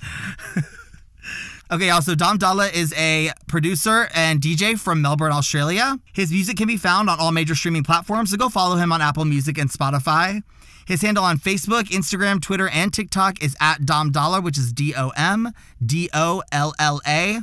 Okay, 1.71 1.91
also, 1.91 2.15
Dom 2.15 2.39
Dolla 2.39 2.67
is 2.67 2.95
a 2.97 3.31
producer 3.45 4.09
and 4.15 4.41
DJ 4.41 4.77
from 4.77 5.03
Melbourne, 5.03 5.31
Australia. 5.31 5.99
His 6.11 6.31
music 6.31 6.57
can 6.57 6.65
be 6.65 6.77
found 6.77 7.11
on 7.11 7.19
all 7.19 7.31
major 7.31 7.53
streaming 7.53 7.83
platforms, 7.83 8.31
so 8.31 8.37
go 8.37 8.49
follow 8.49 8.75
him 8.75 8.91
on 8.91 9.03
Apple 9.03 9.23
Music 9.23 9.59
and 9.59 9.69
Spotify. 9.69 10.41
His 10.87 11.03
handle 11.03 11.23
on 11.23 11.37
Facebook, 11.37 11.83
Instagram, 11.89 12.41
Twitter, 12.41 12.67
and 12.69 12.91
TikTok 12.91 13.43
is 13.43 13.55
at 13.61 13.85
Dom 13.85 14.11
Dolla, 14.11 14.41
which 14.41 14.57
is 14.57 14.73
D 14.73 14.95
O 14.97 15.09
M 15.09 15.51
D 15.85 16.09
O 16.11 16.41
L 16.51 16.73
L 16.79 17.01
A. 17.05 17.41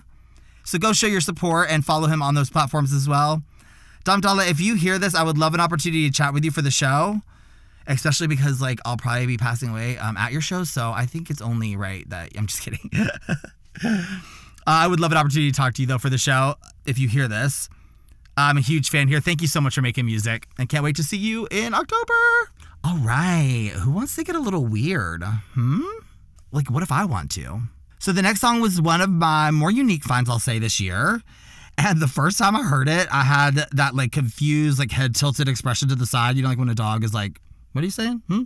So 0.65 0.81
go 0.81 0.93
show 0.93 1.07
your 1.07 1.21
support 1.21 1.71
and 1.71 1.85
follow 1.85 2.09
him 2.09 2.21
on 2.21 2.35
those 2.35 2.51
platforms 2.51 2.93
as 2.93 3.09
well. 3.09 3.45
Dom 4.03 4.21
Dolla, 4.21 4.45
if 4.45 4.61
you 4.61 4.75
hear 4.75 4.99
this, 4.99 5.15
I 5.15 5.23
would 5.23 5.39
love 5.39 5.55
an 5.55 5.61
opportunity 5.61 6.05
to 6.09 6.13
chat 6.13 6.35
with 6.35 6.45
you 6.45 6.51
for 6.51 6.63
the 6.63 6.73
show, 6.73 7.21
especially 7.87 8.27
because 8.27 8.61
like 8.61 8.81
I'll 8.85 8.97
probably 8.97 9.27
be 9.27 9.37
passing 9.37 9.69
away 9.69 9.97
um, 9.99 10.17
at 10.17 10.33
your 10.33 10.41
show, 10.41 10.65
so 10.65 10.91
I 10.91 11.07
think 11.07 11.31
it's 11.31 11.41
only 11.41 11.77
right 11.77 12.09
that 12.11 12.31
I'm 12.37 12.49
just 12.49 12.63
kidding. 12.63 12.91
Uh, 13.85 14.17
I 14.67 14.87
would 14.89 14.99
love 14.99 15.13
an 15.13 15.19
opportunity 15.19 15.51
to 15.53 15.57
talk 15.57 15.75
to 15.75 15.83
you 15.83 15.87
though 15.87 15.99
for 15.99 16.11
the 16.11 16.19
show 16.19 16.57
if 16.87 16.99
you 16.99 17.07
hear 17.09 17.29
this. 17.29 17.69
I'm 18.37 18.59
a 18.59 18.61
huge 18.61 18.91
fan 18.91 19.09
here. 19.09 19.21
Thank 19.21 19.41
you 19.41 19.49
so 19.49 19.61
much 19.61 19.75
for 19.75 19.83
making 19.83 20.07
music 20.07 20.49
and 20.59 20.69
can't 20.69 20.85
wait 20.85 20.97
to 20.97 21.03
see 21.03 21.17
you 21.17 21.47
in 21.51 21.73
October. 21.73 22.13
All 22.85 22.99
right. 22.99 23.71
Who 23.75 23.91
wants 23.93 24.15
to 24.17 24.25
get 24.25 24.35
a 24.37 24.41
little 24.41 24.65
weird? 24.67 25.23
Hmm? 25.25 25.83
Like, 26.53 26.71
what 26.71 26.83
if 26.83 26.93
I 26.93 27.05
want 27.05 27.31
to? 27.33 27.63
So, 27.99 28.13
the 28.13 28.23
next 28.23 28.41
song 28.41 28.61
was 28.61 28.81
one 28.81 29.01
of 29.01 29.09
my 29.09 29.51
more 29.51 29.71
unique 29.71 30.05
finds, 30.05 30.29
I'll 30.29 30.39
say, 30.39 30.59
this 30.59 30.79
year. 30.79 31.23
And 31.79 32.01
the 32.01 32.09
first 32.09 32.39
time 32.39 32.55
I 32.57 32.63
heard 32.63 32.89
it, 32.89 33.09
I 33.13 33.23
had 33.23 33.55
that 33.73 33.95
like 33.95 34.13
confused, 34.13 34.79
like 34.79 34.91
head 34.91 35.15
tilted 35.15 35.49
expression 35.49 35.89
to 35.89 35.95
the 35.95 36.07
side. 36.07 36.37
You 36.37 36.43
know, 36.43 36.49
like 36.49 36.59
when 36.59 36.69
a 36.69 36.75
dog 36.75 37.05
is 37.05 37.13
like, 37.15 37.41
what 37.73 37.83
are 37.83 37.85
you 37.85 37.91
saying? 37.91 38.23
Hmm? 38.29 38.43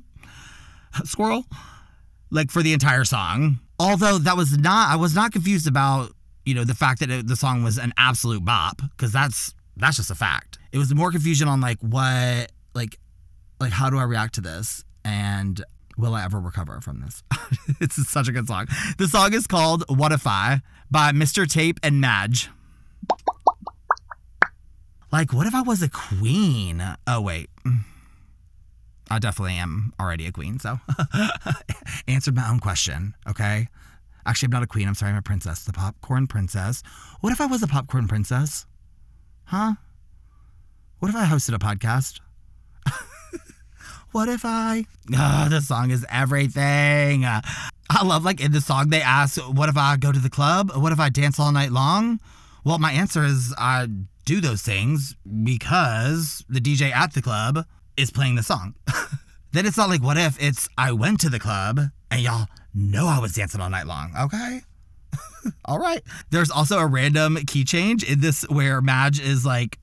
Squirrel? 1.05 1.45
Like 2.31 2.51
for 2.51 2.63
the 2.63 2.73
entire 2.73 3.05
song. 3.05 3.59
Although 3.81 4.19
that 4.19 4.37
was 4.37 4.59
not, 4.59 4.91
I 4.91 4.97
was 4.97 5.15
not 5.15 5.33
confused 5.33 5.67
about, 5.67 6.13
you 6.45 6.53
know, 6.53 6.65
the 6.65 6.75
fact 6.75 7.01
that 7.01 7.09
it, 7.09 7.27
the 7.27 7.35
song 7.35 7.65
was 7.65 7.79
an 7.79 7.95
absolute 7.97 8.45
bop, 8.45 8.83
because 8.91 9.11
that's, 9.11 9.55
that's 9.75 9.97
just 9.97 10.11
a 10.11 10.15
fact. 10.15 10.59
It 10.71 10.77
was 10.77 10.95
more 10.95 11.11
confusion 11.11 11.49
on 11.49 11.63
like 11.63 11.79
what, 11.81 12.53
like, 12.75 12.99
like 13.59 13.73
how 13.73 13.89
do 13.89 13.97
I 13.97 14.03
react 14.03 14.35
to 14.35 14.43
this? 14.43 14.85
And 15.03 15.65
will 15.97 16.15
I 16.15 16.23
ever 16.25 16.39
recover 16.39 16.83
from 16.83 17.01
this? 17.01 17.23
it's 17.81 18.07
such 18.07 18.29
a 18.29 18.33
good 18.33 18.47
song. 18.47 18.67
The 18.99 19.09
song 19.09 19.33
is 19.33 19.47
called 19.47 19.85
What 19.89 20.13
If 20.13 20.27
I 20.27 20.61
by 20.91 21.13
Mr. 21.13 21.51
Tape 21.51 21.81
and 21.83 22.03
Madge. 22.03 22.51
Like, 25.11 25.33
what 25.33 25.47
if 25.47 25.55
I 25.55 25.63
was 25.63 25.83
a 25.83 25.89
queen? 25.89 26.85
Oh, 27.07 27.23
wait. 27.23 27.49
I 29.11 29.19
definitely 29.19 29.55
am 29.55 29.93
already 29.99 30.27
a 30.27 30.33
queen, 30.33 30.61
so 30.61 30.79
answered 32.09 32.37
my 32.37 32.49
own 32.49 32.61
question, 32.61 33.15
okay? 33.29 33.69
Actually, 34.25 34.47
I'm 34.47 34.53
not 34.53 34.63
a 34.63 34.67
queen. 34.69 34.87
I'm 34.87 34.95
sorry, 34.95 35.11
I'm 35.11 35.19
a 35.19 35.23
princess, 35.23 35.65
the 35.65 35.73
popcorn 35.73 36.29
princess. 36.29 36.83
What 37.21 37.33
if 37.33 37.41
I 37.41 37.47
was 37.47 37.63
a 37.63 37.67
popcorn 37.67 38.07
princess? 38.07 38.67
Huh? 39.45 39.73
What 41.01 41.09
if 41.09 41.17
I 41.17 41.25
hosted 41.27 41.55
a 41.55 41.59
podcast? 41.59 42.21
what 44.13 44.29
if 44.29 44.43
I? 44.45 44.87
Oh, 45.17 45.49
this 45.51 45.67
song 45.67 45.91
is 45.91 46.07
everything. 46.09 47.25
I 47.25 48.05
love, 48.05 48.25
like, 48.25 48.41
in 48.41 48.53
the 48.53 48.61
song, 48.61 48.91
they 48.91 49.03
ask, 49.03 49.41
What 49.41 49.69
if 49.69 49.77
I 49.77 49.97
go 49.97 50.13
to 50.13 50.21
the 50.21 50.31
club? 50.31 50.71
What 50.77 50.93
if 50.93 51.01
I 51.01 51.09
dance 51.09 51.41
all 51.41 51.51
night 51.51 51.73
long? 51.73 52.21
Well, 52.65 52.79
my 52.79 52.93
answer 52.93 53.25
is 53.25 53.53
I 53.59 53.89
do 54.25 54.41
those 54.41 54.63
things 54.63 55.17
because 55.45 56.45
the 56.49 56.61
DJ 56.61 56.93
at 56.93 57.15
the 57.15 57.23
club 57.23 57.65
is 57.97 58.11
playing 58.11 58.37
the 58.37 58.43
song. 58.43 58.75
then 59.53 59.67
it's 59.67 59.77
not 59.77 59.89
like, 59.89 60.03
What 60.03 60.17
if 60.17 60.41
it's 60.43 60.69
I 60.77 60.93
went 60.93 61.21
to 61.21 61.29
the 61.29 61.39
club 61.39 61.81
and 62.11 62.21
y'all 62.21 62.47
know 62.75 63.07
I 63.07 63.19
was 63.19 63.33
dancing 63.33 63.61
all 63.61 63.71
night 63.71 63.87
long, 63.87 64.13
okay? 64.19 64.61
all 65.65 65.79
right. 65.79 66.03
There's 66.31 66.51
also 66.51 66.79
a 66.79 66.87
random 66.87 67.37
key 67.47 67.65
change 67.65 68.03
in 68.03 68.21
this 68.21 68.43
where 68.49 68.81
Madge 68.81 69.21
is 69.21 69.45
like, 69.45 69.79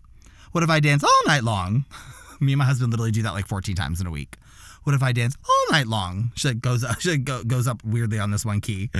What 0.51 0.63
if 0.63 0.69
I 0.69 0.79
dance 0.79 1.03
all 1.03 1.23
night 1.25 1.43
long? 1.43 1.85
Me 2.39 2.53
and 2.53 2.59
my 2.59 2.65
husband 2.65 2.91
literally 2.91 3.11
do 3.11 3.23
that 3.23 3.33
like 3.33 3.47
14 3.47 3.75
times 3.75 3.99
in 3.99 4.05
a 4.07 4.11
week. 4.11 4.37
What 4.83 4.93
if 4.93 5.01
I 5.01 5.11
dance 5.11 5.35
all 5.49 5.71
night 5.71 5.87
long? 5.87 6.31
She 6.35 6.49
like 6.49 6.61
goes 6.61 6.83
up, 6.83 6.99
she 6.99 7.11
like 7.11 7.23
go, 7.23 7.43
goes 7.43 7.67
up 7.67 7.83
weirdly 7.83 8.19
on 8.19 8.31
this 8.31 8.45
one 8.45 8.61
key. 8.61 8.89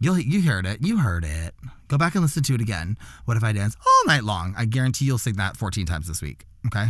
You'll 0.00 0.18
you 0.18 0.42
heard 0.42 0.64
it. 0.64 0.78
You 0.80 0.98
heard 0.98 1.24
it. 1.24 1.54
Go 1.88 1.98
back 1.98 2.14
and 2.14 2.22
listen 2.22 2.42
to 2.44 2.54
it 2.54 2.60
again. 2.60 2.96
What 3.24 3.36
if 3.36 3.42
I 3.42 3.52
dance 3.52 3.76
all 3.84 4.06
night 4.06 4.22
long? 4.22 4.54
I 4.56 4.64
guarantee 4.64 5.06
you'll 5.06 5.18
sing 5.18 5.34
that 5.34 5.56
14 5.56 5.86
times 5.86 6.06
this 6.06 6.22
week. 6.22 6.44
Okay? 6.66 6.86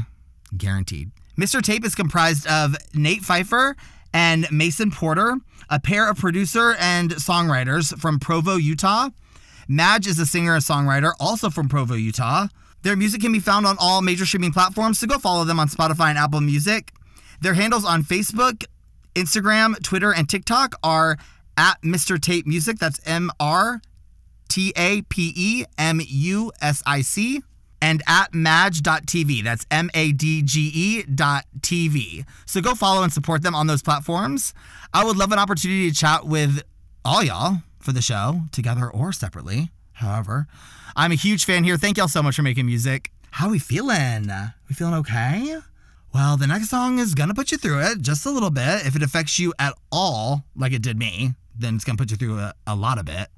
Guaranteed. 0.56 1.10
Mr. 1.38 1.62
Tape 1.62 1.84
is 1.84 1.94
comprised 1.94 2.46
of 2.46 2.76
Nate 2.94 3.22
Pfeiffer 3.22 3.76
and 4.12 4.50
Mason 4.50 4.90
Porter, 4.90 5.36
a 5.70 5.78
pair 5.78 6.08
of 6.08 6.18
producer 6.18 6.74
and 6.78 7.10
songwriters 7.10 7.96
from 7.98 8.18
Provo, 8.18 8.56
Utah. 8.56 9.10
Madge 9.68 10.06
is 10.06 10.18
a 10.18 10.26
singer 10.26 10.54
and 10.54 10.64
songwriter, 10.64 11.12
also 11.20 11.50
from 11.50 11.68
Provo, 11.68 11.94
Utah. 11.94 12.48
Their 12.82 12.96
music 12.96 13.20
can 13.20 13.32
be 13.32 13.40
found 13.40 13.66
on 13.66 13.76
all 13.78 14.00
major 14.00 14.24
streaming 14.24 14.52
platforms, 14.52 14.98
so 14.98 15.06
go 15.06 15.18
follow 15.18 15.44
them 15.44 15.60
on 15.60 15.68
Spotify 15.68 16.08
and 16.08 16.18
Apple 16.18 16.40
Music. 16.40 16.92
Their 17.40 17.54
handles 17.54 17.84
on 17.84 18.02
Facebook, 18.02 18.64
Instagram, 19.14 19.80
Twitter, 19.82 20.12
and 20.14 20.28
TikTok 20.28 20.76
are 20.82 21.18
at 21.56 21.80
Mr. 21.82 22.20
Tape 22.20 22.46
Music. 22.46 22.78
That's 22.78 23.00
M 23.06 23.30
R 23.38 23.82
T 24.48 24.72
A 24.76 25.02
P 25.02 25.32
E 25.36 25.64
M 25.76 26.00
U 26.04 26.52
S 26.60 26.82
I 26.86 27.02
C. 27.02 27.42
And 27.80 28.02
at 28.06 28.34
madge.tv. 28.34 29.44
That's 29.44 29.64
M 29.70 29.90
A 29.94 30.12
D 30.12 30.42
G 30.42 30.70
E 30.74 31.02
dot 31.02 31.44
TV. 31.60 32.24
So 32.46 32.60
go 32.60 32.74
follow 32.74 33.02
and 33.02 33.12
support 33.12 33.42
them 33.42 33.54
on 33.54 33.66
those 33.66 33.82
platforms. 33.82 34.52
I 34.92 35.04
would 35.04 35.16
love 35.16 35.32
an 35.32 35.38
opportunity 35.38 35.88
to 35.90 35.94
chat 35.94 36.26
with 36.26 36.62
all 37.04 37.22
y'all 37.22 37.58
for 37.78 37.92
the 37.92 38.02
show, 38.02 38.42
together 38.52 38.90
or 38.90 39.12
separately. 39.12 39.70
However, 39.92 40.46
I'm 40.96 41.12
a 41.12 41.16
huge 41.16 41.44
fan 41.44 41.64
here. 41.64 41.76
Thank 41.76 41.98
y'all 41.98 42.08
so 42.08 42.22
much 42.22 42.36
for 42.36 42.42
making 42.42 42.66
music. 42.66 43.12
How 43.30 43.50
we 43.50 43.58
feeling? 43.58 44.30
We 44.68 44.74
feeling 44.74 44.94
okay? 44.94 45.58
Well, 46.14 46.36
the 46.36 46.46
next 46.46 46.70
song 46.70 46.98
is 46.98 47.14
gonna 47.14 47.34
put 47.34 47.52
you 47.52 47.58
through 47.58 47.80
it 47.80 48.00
just 48.00 48.26
a 48.26 48.30
little 48.30 48.50
bit. 48.50 48.86
If 48.86 48.96
it 48.96 49.02
affects 49.02 49.38
you 49.38 49.52
at 49.58 49.74
all, 49.92 50.44
like 50.56 50.72
it 50.72 50.82
did 50.82 50.98
me, 50.98 51.34
then 51.56 51.74
it's 51.74 51.84
gonna 51.84 51.98
put 51.98 52.10
you 52.10 52.16
through 52.16 52.38
a, 52.38 52.54
a 52.66 52.74
lot 52.74 52.98
of 52.98 53.08
it. 53.08 53.28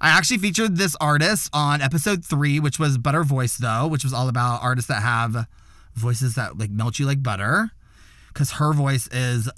I 0.00 0.08
actually 0.08 0.38
featured 0.38 0.76
this 0.76 0.96
artist 1.00 1.50
on 1.52 1.80
episode 1.80 2.24
three, 2.24 2.60
which 2.60 2.78
was 2.78 2.98
Butter 2.98 3.24
Voice, 3.24 3.56
though, 3.56 3.86
which 3.86 4.04
was 4.04 4.12
all 4.12 4.28
about 4.28 4.62
artists 4.62 4.88
that 4.88 5.02
have 5.02 5.46
voices 5.94 6.34
that 6.34 6.58
like 6.58 6.70
melt 6.70 6.98
you 6.98 7.06
like 7.06 7.22
butter. 7.22 7.70
Because 8.28 8.52
her 8.52 8.72
voice 8.72 9.08
is 9.12 9.48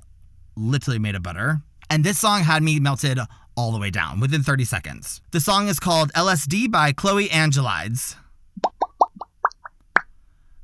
literally 0.55 0.99
made 0.99 1.15
of 1.15 1.23
butter. 1.23 1.63
And 1.89 2.05
this 2.05 2.19
song 2.19 2.43
had 2.43 2.63
me 2.63 2.79
melted 2.79 3.19
all 3.57 3.73
the 3.73 3.79
way 3.79 3.91
down 3.91 4.21
within 4.21 4.43
30 4.43 4.65
seconds. 4.65 5.23
The 5.31 5.41
song 5.41 5.69
is 5.69 5.81
called 5.81 6.13
LSD 6.13 6.71
by 6.71 6.93
Chloe 6.93 7.29
Angelides. 7.29 8.17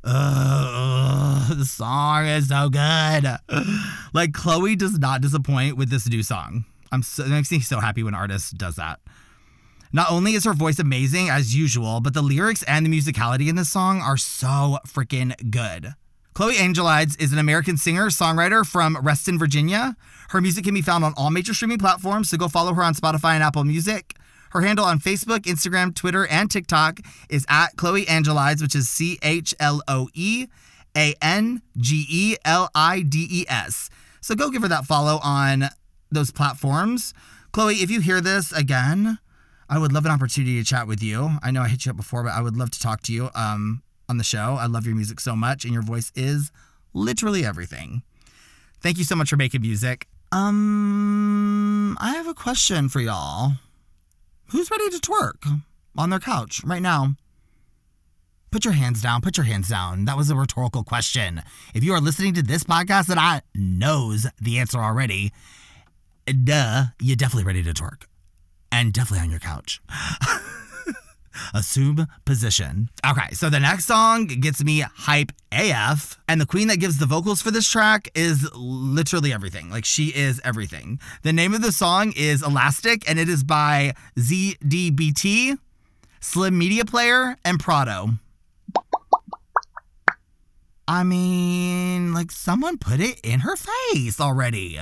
Ugh, 0.04 1.56
the 1.56 1.64
song 1.64 2.26
is 2.26 2.48
so 2.48 2.68
good. 2.68 3.38
Like 4.12 4.34
Chloe 4.34 4.76
does 4.76 4.98
not 4.98 5.22
disappoint 5.22 5.76
with 5.76 5.88
this 5.88 6.08
new 6.08 6.22
song. 6.22 6.66
I'm 6.90 7.02
so, 7.02 7.24
it 7.24 7.30
makes 7.30 7.50
me 7.50 7.60
so 7.60 7.80
happy 7.80 8.02
when 8.02 8.14
artists 8.14 8.50
does 8.50 8.76
that. 8.76 9.00
Not 9.94 10.10
only 10.10 10.32
is 10.32 10.44
her 10.44 10.54
voice 10.54 10.78
amazing 10.78 11.28
as 11.28 11.54
usual, 11.54 12.00
but 12.00 12.14
the 12.14 12.22
lyrics 12.22 12.62
and 12.62 12.86
the 12.86 12.90
musicality 12.90 13.48
in 13.48 13.56
this 13.56 13.70
song 13.70 14.00
are 14.00 14.16
so 14.16 14.78
freaking 14.86 15.34
good. 15.50 15.94
Chloe 16.32 16.54
Angelides 16.54 17.20
is 17.20 17.30
an 17.34 17.38
American 17.38 17.76
singer 17.76 18.06
songwriter 18.06 18.64
from 18.64 18.96
Reston, 19.02 19.38
Virginia. 19.38 19.94
Her 20.30 20.40
music 20.40 20.64
can 20.64 20.72
be 20.72 20.80
found 20.80 21.04
on 21.04 21.12
all 21.14 21.28
major 21.30 21.52
streaming 21.52 21.76
platforms, 21.76 22.30
so 22.30 22.38
go 22.38 22.48
follow 22.48 22.72
her 22.72 22.82
on 22.82 22.94
Spotify 22.94 23.34
and 23.34 23.42
Apple 23.42 23.64
Music. 23.64 24.16
Her 24.52 24.62
handle 24.62 24.86
on 24.86 24.98
Facebook, 24.98 25.40
Instagram, 25.40 25.94
Twitter, 25.94 26.26
and 26.26 26.50
TikTok 26.50 27.00
is 27.28 27.44
at 27.50 27.76
Chloe 27.76 28.06
Angelides, 28.06 28.62
which 28.62 28.74
is 28.74 28.88
C 28.88 29.18
H 29.22 29.54
L 29.60 29.82
O 29.86 30.08
E 30.14 30.46
A 30.96 31.14
N 31.20 31.60
G 31.76 32.06
E 32.08 32.36
L 32.46 32.70
I 32.74 33.02
D 33.02 33.28
E 33.30 33.44
S. 33.46 33.90
So 34.22 34.34
go 34.34 34.48
give 34.48 34.62
her 34.62 34.68
that 34.68 34.86
follow 34.86 35.20
on 35.22 35.68
those 36.10 36.30
platforms. 36.30 37.12
Chloe, 37.52 37.76
if 37.76 37.90
you 37.90 38.00
hear 38.00 38.22
this 38.22 38.52
again, 38.52 39.18
I 39.72 39.78
would 39.78 39.90
love 39.90 40.04
an 40.04 40.10
opportunity 40.10 40.58
to 40.58 40.64
chat 40.68 40.86
with 40.86 41.02
you. 41.02 41.38
I 41.42 41.50
know 41.50 41.62
I 41.62 41.68
hit 41.68 41.86
you 41.86 41.90
up 41.92 41.96
before, 41.96 42.22
but 42.24 42.34
I 42.34 42.42
would 42.42 42.58
love 42.58 42.70
to 42.72 42.78
talk 42.78 43.00
to 43.04 43.12
you 43.12 43.30
um, 43.34 43.82
on 44.06 44.18
the 44.18 44.22
show. 44.22 44.58
I 44.60 44.66
love 44.66 44.84
your 44.84 44.94
music 44.94 45.18
so 45.18 45.34
much, 45.34 45.64
and 45.64 45.72
your 45.72 45.82
voice 45.82 46.12
is 46.14 46.52
literally 46.92 47.42
everything. 47.42 48.02
Thank 48.82 48.98
you 48.98 49.04
so 49.04 49.16
much 49.16 49.30
for 49.30 49.36
making 49.36 49.62
music. 49.62 50.08
Um, 50.30 51.96
I 51.98 52.12
have 52.16 52.26
a 52.26 52.34
question 52.34 52.90
for 52.90 53.00
y'all. 53.00 53.52
Who's 54.50 54.70
ready 54.70 54.90
to 54.90 54.98
twerk 54.98 55.62
on 55.96 56.10
their 56.10 56.20
couch 56.20 56.60
right 56.66 56.82
now? 56.82 57.16
Put 58.50 58.66
your 58.66 58.74
hands 58.74 59.00
down. 59.00 59.22
Put 59.22 59.38
your 59.38 59.46
hands 59.46 59.70
down. 59.70 60.04
That 60.04 60.18
was 60.18 60.28
a 60.28 60.36
rhetorical 60.36 60.84
question. 60.84 61.40
If 61.72 61.82
you 61.82 61.94
are 61.94 62.00
listening 62.00 62.34
to 62.34 62.42
this 62.42 62.62
podcast 62.62 63.06
that 63.06 63.16
I 63.16 63.40
knows 63.54 64.26
the 64.38 64.58
answer 64.58 64.80
already, 64.80 65.32
duh, 66.26 66.84
you're 67.00 67.16
definitely 67.16 67.44
ready 67.44 67.62
to 67.62 67.72
twerk 67.72 68.02
and 68.72 68.92
definitely 68.92 69.22
on 69.24 69.30
your 69.30 69.38
couch. 69.38 69.80
Assume 71.54 72.08
position. 72.24 72.90
Okay, 73.06 73.32
so 73.32 73.48
the 73.48 73.60
next 73.60 73.86
song 73.86 74.26
gets 74.26 74.62
me 74.64 74.80
hype 74.80 75.32
AF, 75.50 76.18
and 76.28 76.40
the 76.40 76.46
queen 76.46 76.68
that 76.68 76.78
gives 76.78 76.98
the 76.98 77.06
vocals 77.06 77.40
for 77.40 77.50
this 77.50 77.68
track 77.68 78.08
is 78.14 78.50
literally 78.54 79.32
everything. 79.32 79.70
Like, 79.70 79.84
she 79.84 80.08
is 80.08 80.40
everything. 80.44 80.98
The 81.22 81.32
name 81.32 81.54
of 81.54 81.62
the 81.62 81.72
song 81.72 82.12
is 82.16 82.42
Elastic, 82.42 83.08
and 83.08 83.18
it 83.18 83.28
is 83.28 83.44
by 83.44 83.94
ZDBT, 84.18 85.58
Slim 86.20 86.58
Media 86.58 86.84
Player, 86.84 87.36
and 87.44 87.58
Prado. 87.58 88.10
I 90.86 91.02
mean, 91.04 92.12
like, 92.12 92.30
someone 92.30 92.76
put 92.76 93.00
it 93.00 93.20
in 93.20 93.40
her 93.40 93.56
face 93.56 94.20
already. 94.20 94.78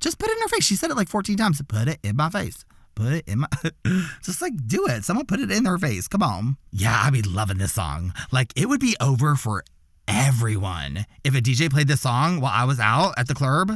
Just 0.00 0.18
put 0.18 0.30
it 0.30 0.36
in 0.36 0.42
her 0.42 0.48
face. 0.48 0.64
She 0.64 0.76
said 0.76 0.90
it 0.90 0.96
like 0.96 1.08
14 1.08 1.36
times. 1.36 1.60
Put 1.68 1.88
it 1.88 1.98
in 2.02 2.16
my 2.16 2.30
face 2.30 2.64
put 2.96 3.12
it 3.12 3.28
in 3.28 3.38
my 3.40 3.48
just 4.22 4.42
like 4.42 4.54
do 4.66 4.86
it. 4.88 5.04
Someone 5.04 5.26
put 5.26 5.38
it 5.38 5.52
in 5.52 5.62
their 5.62 5.78
face. 5.78 6.08
Come 6.08 6.22
on. 6.22 6.56
Yeah 6.72 7.02
i'd 7.04 7.12
be 7.12 7.22
loving 7.22 7.58
this 7.58 7.74
song. 7.74 8.12
Like 8.32 8.52
it 8.56 8.68
would 8.68 8.80
be 8.80 8.96
over 9.00 9.36
for 9.36 9.62
everyone. 10.08 11.06
If 11.22 11.36
a 11.36 11.40
dj 11.40 11.70
played 11.70 11.88
this 11.88 12.00
song 12.00 12.40
while 12.40 12.52
i 12.52 12.64
was 12.64 12.80
out 12.80 13.14
at 13.16 13.28
the 13.28 13.34
club 13.34 13.70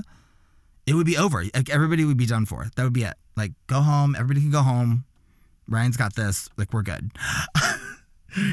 it 0.87 0.95
would 0.95 1.07
be 1.07 1.17
over. 1.17 1.45
Like 1.55 1.71
everybody 1.71 2.05
would 2.05 2.17
be 2.17 2.27
done 2.27 2.47
for. 2.47 2.69
That 2.75 2.83
would 2.83 2.93
be 2.93 3.05
it. 3.05 3.15
Like 3.37 3.53
go 3.69 3.81
home. 3.81 4.17
Everybody 4.17 4.41
can 4.41 4.51
go 4.51 4.63
home. 4.63 5.05
Ryan's 5.69 5.97
got 5.97 6.17
this. 6.17 6.49
Like 6.57 6.73
we're 6.73 6.83
good. 6.83 7.13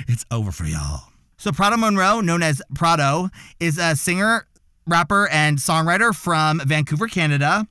It's 0.08 0.26
over 0.32 0.52
for 0.52 0.66
y'all. 0.66 1.02
So 1.38 1.52
prado 1.52 1.78
monroe 1.78 2.20
known 2.22 2.42
as 2.42 2.62
prado 2.74 3.30
is 3.60 3.78
a 3.78 3.96
singer 3.96 4.48
rapper 4.88 5.28
and 5.28 5.58
songwriter 5.60 6.16
from 6.16 6.62
vancouver 6.66 7.08
canada 7.08 7.68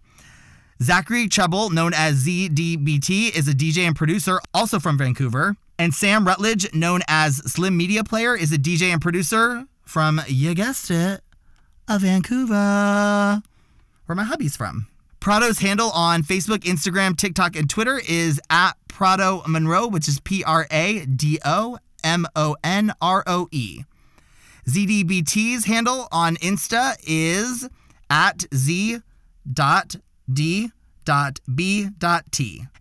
Zachary 0.83 1.26
Chebel, 1.28 1.71
known 1.71 1.92
as 1.95 2.26
ZDBT, 2.26 3.35
is 3.35 3.49
a 3.49 3.52
DJ 3.52 3.87
and 3.87 3.97
producer, 3.97 4.40
also 4.52 4.78
from 4.78 4.99
Vancouver. 4.99 5.56
And 5.78 5.95
Sam 5.95 6.26
Rutledge, 6.26 6.73
known 6.75 7.00
as 7.09 7.37
Slim 7.50 7.76
Media 7.76 8.04
Player, 8.04 8.37
is 8.37 8.52
a 8.52 8.59
DJ 8.59 8.92
and 8.92 9.00
producer 9.00 9.64
from, 9.83 10.21
you 10.26 10.54
guessed 10.54 10.90
it, 10.90 11.23
a 11.88 11.99
Vancouver, 11.99 13.42
where 14.04 14.16
my 14.16 14.25
hubby's 14.25 14.56
from. 14.56 14.87
Prado's 15.18 15.61
handle 15.61 15.90
on 15.90 16.23
Facebook, 16.23 16.59
Instagram, 16.59 17.16
TikTok, 17.16 17.56
and 17.56 17.68
Twitter 17.68 18.00
is 18.06 18.40
at 18.50 18.73
Prado 18.87 19.42
Monroe, 19.47 19.87
which 19.88 20.09
is 20.09 20.21
P 20.21 20.45
R 20.45 20.66
A 20.71 21.06
D 21.06 21.38
O 21.45 21.78
M 22.04 22.26
O 22.37 22.56
N 22.62 22.92
R 23.00 23.25
O 23.26 23.49
E. 23.50 23.83
ZDBT's 24.68 25.64
handle 25.64 26.06
on 26.12 26.37
Insta 26.37 26.97
is 27.02 27.68
at 28.11 28.45
Z 28.54 28.99
dot 29.52 29.97
d.b.t. 30.33 30.62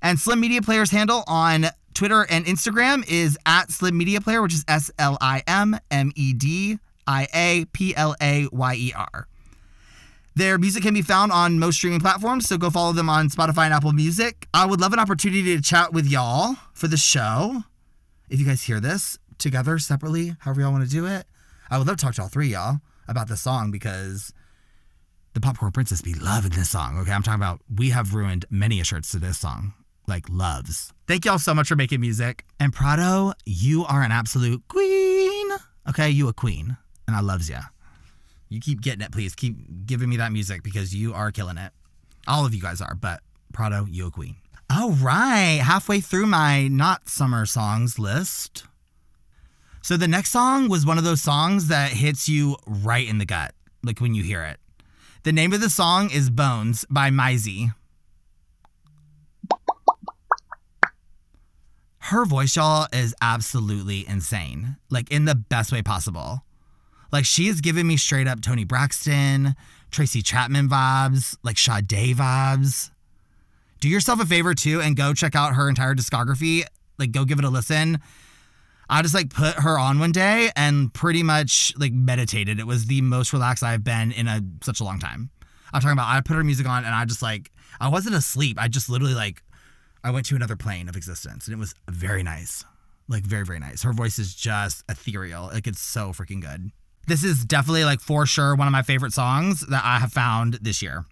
And 0.01 0.19
Slim 0.19 0.39
Media 0.39 0.61
Player's 0.61 0.91
handle 0.91 1.23
on 1.27 1.67
Twitter 1.93 2.25
and 2.29 2.45
Instagram 2.45 3.07
is 3.07 3.37
at 3.45 3.71
Slim 3.71 3.97
Media 3.97 4.21
Player, 4.21 4.41
which 4.41 4.53
is 4.53 4.65
S 4.67 4.91
L 4.99 5.17
I 5.21 5.43
M 5.47 5.77
M 5.89 6.11
E 6.15 6.33
D 6.33 6.77
I 7.07 7.27
A 7.33 7.65
P 7.71 7.95
L 7.95 8.15
A 8.21 8.47
Y 8.51 8.75
E 8.75 8.93
R. 8.95 9.27
Their 10.35 10.57
music 10.57 10.83
can 10.83 10.93
be 10.93 11.01
found 11.01 11.31
on 11.31 11.59
most 11.59 11.77
streaming 11.77 12.01
platforms, 12.01 12.49
so 12.49 12.57
go 12.57 12.69
follow 12.69 12.91
them 12.91 13.09
on 13.09 13.29
Spotify 13.29 13.65
and 13.65 13.73
Apple 13.73 13.93
Music. 13.93 14.49
I 14.53 14.65
would 14.65 14.81
love 14.81 14.91
an 14.91 14.99
opportunity 14.99 15.55
to 15.55 15.61
chat 15.61 15.93
with 15.93 16.05
y'all 16.05 16.57
for 16.73 16.89
the 16.89 16.97
show. 16.97 17.63
If 18.29 18.41
you 18.41 18.45
guys 18.45 18.63
hear 18.63 18.81
this 18.81 19.17
together, 19.37 19.79
separately, 19.79 20.35
however 20.39 20.59
y'all 20.59 20.73
want 20.73 20.83
to 20.83 20.89
do 20.89 21.05
it, 21.05 21.25
I 21.69 21.77
would 21.77 21.87
love 21.87 21.95
to 21.95 22.05
talk 22.05 22.15
to 22.15 22.23
all 22.23 22.27
three 22.27 22.49
y'all 22.49 22.81
about 23.07 23.29
the 23.29 23.37
song 23.37 23.71
because 23.71 24.33
the 25.35 25.41
Popcorn 25.41 25.73
Princess 25.73 26.01
be 26.01 26.13
loving 26.13 26.51
this 26.51 26.69
song. 26.69 26.97
Okay, 26.99 27.11
I'm 27.11 27.21
talking 27.21 27.41
about 27.41 27.59
we 27.69 27.89
have 27.89 28.15
ruined 28.15 28.45
many 28.49 28.81
shirts 28.83 29.11
to 29.11 29.19
this 29.19 29.37
song, 29.37 29.73
like 30.07 30.23
loves. 30.29 30.93
Thank 31.07 31.25
y'all 31.25 31.39
so 31.39 31.53
much 31.53 31.67
for 31.67 31.75
making 31.75 31.99
music. 31.99 32.45
And 32.57 32.71
Prado, 32.73 33.33
you 33.45 33.83
are 33.83 34.01
an 34.01 34.13
absolute 34.13 34.63
queen. 34.69 35.49
Okay, 35.89 36.09
you 36.09 36.29
a 36.29 36.33
queen, 36.33 36.77
and 37.05 37.17
I 37.17 37.19
loves 37.19 37.49
ya. 37.49 37.63
You 38.47 38.61
keep 38.61 38.79
getting 38.79 39.01
it, 39.01 39.11
please. 39.11 39.35
Keep 39.35 39.85
giving 39.85 40.07
me 40.07 40.15
that 40.17 40.31
music 40.31 40.63
because 40.63 40.95
you 40.95 41.13
are 41.13 41.31
killing 41.31 41.57
it. 41.57 41.73
All 42.27 42.45
of 42.45 42.55
you 42.55 42.61
guys 42.61 42.79
are, 42.79 42.95
but 42.95 43.19
Prado, 43.51 43.85
you 43.91 44.07
a 44.07 44.11
queen. 44.11 44.37
All 44.69 44.91
right, 44.91 45.59
halfway 45.61 45.99
through 45.99 46.27
my 46.27 46.69
not 46.69 47.09
summer 47.09 47.45
songs 47.45 47.99
list. 47.99 48.65
So 49.81 49.97
the 49.97 50.07
next 50.07 50.31
song 50.31 50.69
was 50.69 50.85
one 50.85 50.97
of 50.97 51.03
those 51.03 51.21
songs 51.21 51.67
that 51.67 51.91
hits 51.91 52.29
you 52.29 52.55
right 52.65 53.07
in 53.07 53.17
the 53.17 53.25
gut, 53.25 53.53
like 53.83 53.99
when 53.99 54.15
you 54.15 54.23
hear 54.23 54.41
it. 54.41 54.59
The 55.25 55.33
name 55.33 55.53
of 55.53 55.59
the 55.59 55.71
song 55.71 56.11
is 56.11 56.29
Bones 56.29 56.85
by 56.87 57.09
Mysie. 57.09 57.73
Her 61.97 62.25
voice, 62.25 62.55
y'all, 62.55 62.87
is 62.93 63.15
absolutely 63.19 64.07
insane. 64.07 64.77
Like, 64.91 65.09
in 65.11 65.25
the 65.25 65.33
best 65.33 65.71
way 65.71 65.81
possible. 65.81 66.43
Like, 67.11 67.25
she 67.25 67.47
is 67.47 67.59
giving 67.59 67.87
me 67.87 67.97
straight 67.97 68.27
up 68.27 68.39
Toni 68.39 68.65
Braxton, 68.65 69.55
Tracy 69.89 70.21
Chapman 70.21 70.69
vibes, 70.69 71.35
like 71.41 71.57
Sade 71.57 72.15
vibes. 72.15 72.91
Do 73.79 73.89
yourself 73.89 74.21
a 74.21 74.27
favor 74.27 74.53
too 74.53 74.79
and 74.79 74.95
go 74.95 75.15
check 75.15 75.33
out 75.33 75.55
her 75.55 75.67
entire 75.67 75.95
discography. 75.95 76.65
Like, 76.99 77.11
go 77.11 77.25
give 77.25 77.39
it 77.39 77.45
a 77.45 77.49
listen. 77.49 77.97
I 78.89 79.01
just 79.01 79.13
like 79.13 79.29
put 79.29 79.55
her 79.55 79.79
on 79.79 79.99
one 79.99 80.11
day 80.11 80.51
and 80.55 80.93
pretty 80.93 81.23
much 81.23 81.73
like 81.77 81.91
meditated. 81.93 82.59
It 82.59 82.67
was 82.67 82.85
the 82.85 83.01
most 83.01 83.33
relaxed 83.33 83.63
I've 83.63 83.83
been 83.83 84.11
in 84.11 84.27
a 84.27 84.41
such 84.63 84.79
a 84.79 84.83
long 84.83 84.99
time. 84.99 85.29
I'm 85.73 85.81
talking 85.81 85.93
about 85.93 86.07
I 86.07 86.21
put 86.21 86.35
her 86.35 86.43
music 86.43 86.67
on 86.67 86.85
and 86.85 86.93
I 86.93 87.05
just 87.05 87.21
like 87.21 87.51
I 87.79 87.89
wasn't 87.89 88.15
asleep. 88.15 88.57
I 88.59 88.67
just 88.67 88.89
literally 88.89 89.15
like 89.15 89.43
I 90.03 90.11
went 90.11 90.27
to 90.27 90.35
another 90.35 90.55
plane 90.55 90.87
of 90.87 90.95
existence 90.95 91.47
and 91.47 91.53
it 91.53 91.59
was 91.59 91.73
very 91.89 92.23
nice. 92.23 92.63
Like 93.07 93.23
very, 93.23 93.45
very 93.45 93.59
nice. 93.59 93.83
Her 93.83 93.93
voice 93.93 94.19
is 94.19 94.33
just 94.33 94.83
ethereal. 94.89 95.49
Like 95.51 95.67
it's 95.67 95.79
so 95.79 96.11
freaking 96.11 96.41
good. 96.41 96.71
This 97.07 97.23
is 97.23 97.45
definitely 97.45 97.85
like 97.85 97.99
for 97.99 98.25
sure 98.25 98.55
one 98.55 98.67
of 98.67 98.71
my 98.71 98.81
favorite 98.81 99.13
songs 99.13 99.61
that 99.67 99.83
I 99.83 99.99
have 99.99 100.11
found 100.11 100.59
this 100.61 100.81
year. 100.81 101.05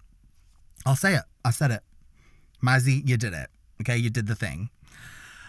I'll 0.86 0.96
say 0.96 1.14
it. 1.14 1.22
I 1.44 1.50
said 1.50 1.70
it. 1.70 1.82
Mysie, 2.62 3.06
you 3.06 3.16
did 3.16 3.32
it. 3.32 3.48
Okay, 3.80 3.96
you 3.96 4.10
did 4.10 4.26
the 4.26 4.34
thing. 4.34 4.70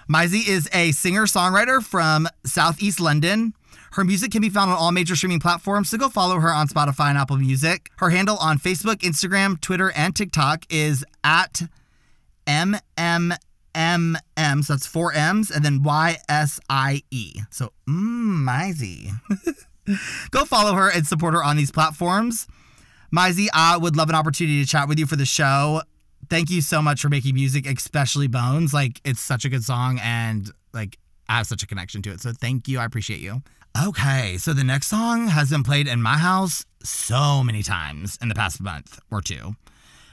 Mysie 0.07 0.47
is 0.47 0.69
a 0.71 0.91
singer 0.91 1.23
songwriter 1.23 1.83
from 1.83 2.27
Southeast 2.45 2.99
London. 2.99 3.53
Her 3.93 4.03
music 4.03 4.31
can 4.31 4.41
be 4.41 4.49
found 4.49 4.69
on 4.69 4.77
all 4.77 4.91
major 4.91 5.15
streaming 5.15 5.39
platforms, 5.39 5.89
so 5.89 5.97
go 5.97 6.09
follow 6.09 6.39
her 6.39 6.53
on 6.53 6.67
Spotify 6.67 7.09
and 7.09 7.17
Apple 7.17 7.37
Music. 7.37 7.89
Her 7.97 8.11
handle 8.11 8.37
on 8.37 8.59
Facebook, 8.59 8.97
Instagram, 8.97 9.59
Twitter, 9.61 9.91
and 9.91 10.15
TikTok 10.15 10.65
is 10.69 11.03
at 11.23 11.63
MMMM. 12.45 13.37
So 14.63 14.73
that's 14.73 14.85
four 14.85 15.11
M's 15.13 15.49
and 15.49 15.65
then 15.65 15.81
Y 15.81 16.17
S 16.29 16.59
I 16.69 17.01
E. 17.09 17.41
So, 17.49 17.71
mmm, 17.89 18.45
Mysie. 18.45 19.11
go 20.31 20.45
follow 20.45 20.73
her 20.73 20.89
and 20.89 21.07
support 21.07 21.33
her 21.33 21.43
on 21.43 21.57
these 21.57 21.71
platforms. 21.71 22.47
Mysie, 23.11 23.47
I 23.53 23.77
would 23.77 23.95
love 23.95 24.09
an 24.09 24.15
opportunity 24.15 24.61
to 24.61 24.69
chat 24.69 24.87
with 24.87 24.99
you 24.99 25.07
for 25.07 25.15
the 25.15 25.25
show 25.25 25.81
thank 26.29 26.49
you 26.49 26.61
so 26.61 26.81
much 26.81 27.01
for 27.01 27.09
making 27.09 27.35
music, 27.35 27.67
especially 27.67 28.27
Bones. 28.27 28.73
Like, 28.73 29.01
it's 29.03 29.19
such 29.19 29.45
a 29.45 29.49
good 29.49 29.63
song 29.63 29.99
and 30.01 30.49
like 30.73 30.97
I 31.27 31.37
have 31.37 31.47
such 31.47 31.63
a 31.63 31.67
connection 31.67 32.01
to 32.03 32.11
it. 32.11 32.21
So 32.21 32.31
thank 32.31 32.67
you. 32.67 32.79
I 32.79 32.85
appreciate 32.85 33.19
you. 33.19 33.41
Okay, 33.87 34.37
so 34.37 34.53
the 34.53 34.63
next 34.63 34.87
song 34.87 35.27
has 35.27 35.49
been 35.49 35.63
played 35.63 35.87
in 35.87 36.01
my 36.01 36.17
house 36.17 36.65
so 36.81 37.43
many 37.43 37.61
times 37.61 38.17
in 38.21 38.29
the 38.29 38.35
past 38.35 38.61
month 38.61 38.99
or 39.11 39.19
two. 39.21 39.55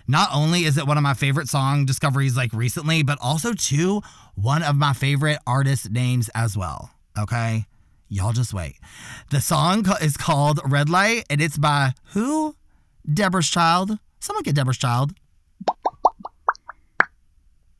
Not 0.09 0.31
only 0.35 0.65
is 0.65 0.79
it 0.79 0.87
one 0.87 0.97
of 0.97 1.03
my 1.05 1.15
favorite 1.15 1.49
song 1.49 1.87
discoveries 1.87 2.37
like 2.37 2.53
recently, 2.53 3.05
but 3.05 3.19
also 3.21 3.53
too 3.53 4.03
one 4.35 4.65
of 4.65 4.75
my 4.75 4.93
favorite 4.93 5.39
artist 5.47 5.91
names 5.91 6.29
as 6.35 6.57
well. 6.57 6.91
Okay? 7.17 7.67
Y'all 8.09 8.33
just 8.33 8.53
wait. 8.53 8.77
The 9.31 9.41
song 9.41 9.87
is 10.01 10.17
called 10.17 10.61
Red 10.65 10.91
Light 10.91 11.25
and 11.31 11.41
it's 11.41 11.57
by 11.57 11.93
who? 12.15 12.57
Deborah's 13.13 13.49
Child. 13.49 13.99
Someone 14.19 14.43
get 14.43 14.57
Deborah's 14.57 14.79
Child. 14.79 15.13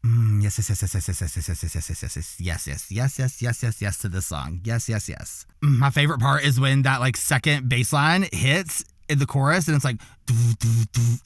Mm, 0.05 0.43
yes, 0.43 0.59
yes, 0.59 0.69
yes, 0.69 0.83
yes, 0.83 0.95
yes, 0.95 1.21
yes, 1.21 1.37
yes, 1.37 1.49
yes, 1.49 1.63
yes, 1.63 1.75
yes, 1.75 1.89
yes, 1.89 2.01
yes, 2.01 2.17
yes, 2.17 2.41
yes, 2.41 2.91
yes, 2.91 2.91
yes, 2.91 3.19
yes, 3.19 3.43
yes 3.43 3.63
yes 3.63 3.83
yes 3.83 3.99
to 3.99 4.09
this 4.09 4.27
song. 4.27 4.61
Yes, 4.65 4.89
yes, 4.89 5.09
yes. 5.09 5.47
My 5.61 5.91
favorite 5.91 6.19
part 6.19 6.45
is 6.45 6.59
when 6.59 6.83
that 6.83 7.01
like 7.01 7.17
second 7.17 7.69
bass 7.69 7.93
line 7.93 8.27
hits 8.33 8.85
in 9.09 9.21
the 9.21 9.27
chorus 9.27 9.69
and 9.69 9.77
it's 9.77 9.85
like, 9.85 10.01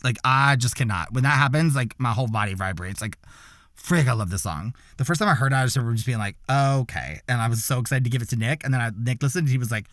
like 0.04 0.18
I 0.24 0.56
just 0.56 0.76
cannot. 0.76 1.14
When 1.14 1.24
that 1.24 1.30
happens, 1.30 1.74
like 1.74 1.98
my 1.98 2.12
whole 2.12 2.26
body 2.26 2.52
vibrates. 2.52 3.00
Like, 3.00 3.16
frig, 3.80 4.08
I 4.08 4.12
love 4.12 4.28
this 4.28 4.42
song. 4.42 4.74
The 4.98 5.06
first 5.06 5.20
time 5.20 5.28
I 5.28 5.34
heard 5.34 5.52
it, 5.52 5.56
I 5.56 5.64
just 5.64 5.76
remember 5.76 5.94
just 5.94 6.06
being 6.06 6.18
like, 6.18 6.36
okay, 6.50 7.20
and 7.28 7.40
I 7.40 7.48
was 7.48 7.64
so 7.64 7.78
excited 7.78 8.04
to 8.04 8.10
give 8.10 8.20
it 8.20 8.28
to 8.30 8.36
Nick. 8.36 8.62
And 8.62 8.74
then 8.74 8.80
I, 8.82 8.90
Nick 8.94 9.22
listened, 9.22 9.44
and 9.44 9.52
he 9.52 9.58
was 9.58 9.70
like, 9.70 9.86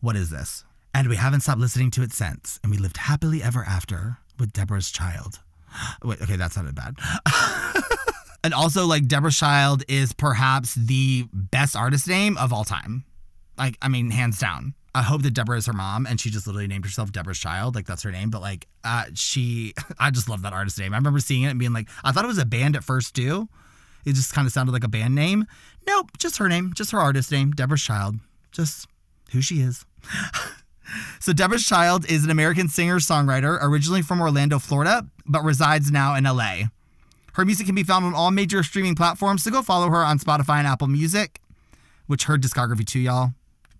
what 0.00 0.14
is 0.14 0.30
this? 0.30 0.64
And 0.94 1.08
we 1.08 1.16
haven't 1.16 1.40
stopped 1.40 1.60
listening 1.60 1.90
to 1.92 2.02
it 2.02 2.12
since. 2.12 2.60
And 2.62 2.70
we 2.70 2.78
lived 2.78 2.98
happily 2.98 3.42
ever 3.42 3.64
after 3.64 4.18
with 4.38 4.52
Deborah's 4.52 4.90
child. 4.92 5.40
Wait, 6.04 6.20
okay, 6.22 6.36
that 6.36 6.52
sounded 6.52 6.76
bad. 6.76 6.94
And 8.44 8.52
also, 8.52 8.86
like, 8.86 9.06
Deborah 9.06 9.30
Child 9.30 9.84
is 9.88 10.12
perhaps 10.12 10.74
the 10.74 11.26
best 11.32 11.76
artist 11.76 12.08
name 12.08 12.36
of 12.36 12.52
all 12.52 12.64
time. 12.64 13.04
Like, 13.56 13.78
I 13.80 13.88
mean, 13.88 14.10
hands 14.10 14.38
down. 14.38 14.74
I 14.94 15.02
hope 15.02 15.22
that 15.22 15.32
Deborah 15.32 15.56
is 15.56 15.66
her 15.66 15.72
mom 15.72 16.06
and 16.06 16.20
she 16.20 16.28
just 16.28 16.46
literally 16.46 16.66
named 16.66 16.84
herself 16.84 17.12
Deborah's 17.12 17.38
Child. 17.38 17.74
Like, 17.76 17.86
that's 17.86 18.02
her 18.02 18.10
name. 18.10 18.30
But, 18.30 18.40
like, 18.40 18.66
uh, 18.82 19.04
she, 19.14 19.74
I 19.98 20.10
just 20.10 20.28
love 20.28 20.42
that 20.42 20.52
artist 20.52 20.78
name. 20.78 20.92
I 20.92 20.96
remember 20.96 21.20
seeing 21.20 21.42
it 21.42 21.48
and 21.48 21.58
being 21.58 21.72
like, 21.72 21.88
I 22.02 22.10
thought 22.10 22.24
it 22.24 22.28
was 22.28 22.38
a 22.38 22.44
band 22.44 22.74
at 22.74 22.84
first, 22.84 23.14
too. 23.14 23.48
It 24.04 24.14
just 24.14 24.34
kind 24.34 24.46
of 24.46 24.52
sounded 24.52 24.72
like 24.72 24.84
a 24.84 24.88
band 24.88 25.14
name. 25.14 25.46
Nope, 25.86 26.18
just 26.18 26.38
her 26.38 26.48
name, 26.48 26.72
just 26.74 26.90
her 26.90 26.98
artist 26.98 27.30
name, 27.30 27.52
Deborah's 27.52 27.82
Child. 27.82 28.16
Just 28.50 28.88
who 29.30 29.40
she 29.40 29.60
is. 29.60 29.84
so, 31.20 31.32
Deborah's 31.32 31.64
Child 31.64 32.10
is 32.10 32.24
an 32.24 32.30
American 32.30 32.68
singer 32.68 32.98
songwriter, 32.98 33.58
originally 33.62 34.02
from 34.02 34.20
Orlando, 34.20 34.58
Florida, 34.58 35.06
but 35.26 35.44
resides 35.44 35.92
now 35.92 36.16
in 36.16 36.24
LA. 36.24 36.64
Her 37.34 37.44
music 37.44 37.66
can 37.66 37.74
be 37.74 37.82
found 37.82 38.04
on 38.04 38.14
all 38.14 38.30
major 38.30 38.62
streaming 38.62 38.94
platforms, 38.94 39.42
so 39.42 39.50
go 39.50 39.62
follow 39.62 39.88
her 39.88 40.04
on 40.04 40.18
Spotify 40.18 40.58
and 40.58 40.66
Apple 40.66 40.86
Music, 40.86 41.40
which 42.06 42.24
her 42.24 42.36
discography 42.36 42.86
too, 42.86 43.00
y'all. 43.00 43.30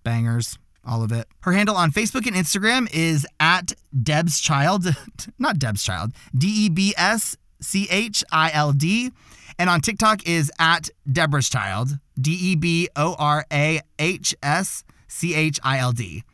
Bangers, 0.04 0.58
all 0.84 1.02
of 1.02 1.12
it. 1.12 1.26
Her 1.42 1.52
handle 1.52 1.76
on 1.76 1.92
Facebook 1.92 2.26
and 2.26 2.34
Instagram 2.34 2.88
is 2.92 3.26
at 3.38 3.72
Deb's 4.02 4.40
Child, 4.40 4.86
not 5.38 5.58
Deb's 5.58 5.84
Child, 5.84 6.12
D 6.36 6.46
E 6.48 6.68
B 6.68 6.94
S 6.96 7.36
C 7.60 7.86
H 7.90 8.24
I 8.32 8.50
L 8.52 8.72
D. 8.72 9.12
And 9.58 9.68
on 9.68 9.80
TikTok 9.80 10.26
is 10.26 10.50
at 10.58 10.88
Deborah's 11.10 11.48
Child, 11.48 11.98
D 12.20 12.32
E 12.32 12.56
B 12.56 12.88
O 12.96 13.14
R 13.18 13.44
A 13.52 13.80
H 13.98 14.34
S 14.42 14.82
C 15.08 15.34
H 15.34 15.60
I 15.62 15.78
L 15.78 15.92
D. 15.92 16.24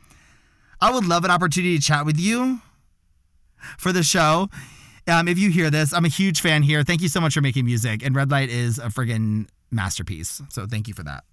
I 0.81 0.93
would 0.93 1.05
love 1.05 1.25
an 1.25 1.31
opportunity 1.31 1.77
to 1.77 1.83
chat 1.83 2.07
with 2.07 2.19
you 2.19 2.61
for 3.77 3.93
the 3.93 4.03
show. 4.05 4.49
Um, 5.09 5.27
if 5.27 5.39
you 5.39 5.51
hear 5.51 5.71
this, 5.71 5.95
I'm 5.95 6.05
a 6.05 6.09
huge 6.09 6.43
fan 6.43 6.63
here. 6.63 6.83
Thank 6.83 7.01
you 7.01 7.09
so 7.09 7.19
much 7.21 7.33
for 7.33 7.41
making 7.41 7.65
music. 7.65 8.05
And 8.05 8.15
Red 8.15 8.31
Light 8.31 8.51
is 8.51 8.79
a 8.79 8.89
friggin' 8.89 9.49
masterpiece. 9.71 10.43
So 10.51 10.67
thank 10.67 10.87
you 10.87 10.93
for 10.93 11.03
that. 11.03 11.25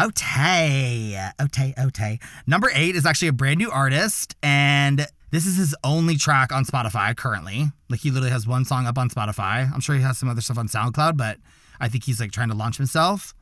Okay. 0.00 1.20
Okay. 1.40 1.74
Okay. 1.78 2.18
Number 2.46 2.70
eight 2.74 2.96
is 2.96 3.04
actually 3.04 3.28
a 3.28 3.32
brand 3.32 3.58
new 3.58 3.70
artist. 3.70 4.34
And 4.42 5.06
this 5.30 5.44
is 5.44 5.58
his 5.58 5.74
only 5.84 6.16
track 6.16 6.52
on 6.52 6.64
Spotify 6.64 7.14
currently. 7.14 7.66
Like 7.90 8.00
he 8.00 8.10
literally 8.10 8.30
has 8.30 8.46
one 8.46 8.64
song 8.64 8.86
up 8.86 8.96
on 8.96 9.10
Spotify. 9.10 9.70
I'm 9.70 9.80
sure 9.80 9.94
he 9.94 10.02
has 10.02 10.16
some 10.16 10.30
other 10.30 10.40
stuff 10.40 10.56
on 10.56 10.68
SoundCloud, 10.68 11.18
but 11.18 11.36
I 11.78 11.88
think 11.88 12.04
he's 12.04 12.20
like 12.20 12.32
trying 12.32 12.48
to 12.48 12.54
launch 12.54 12.78
himself. 12.78 13.34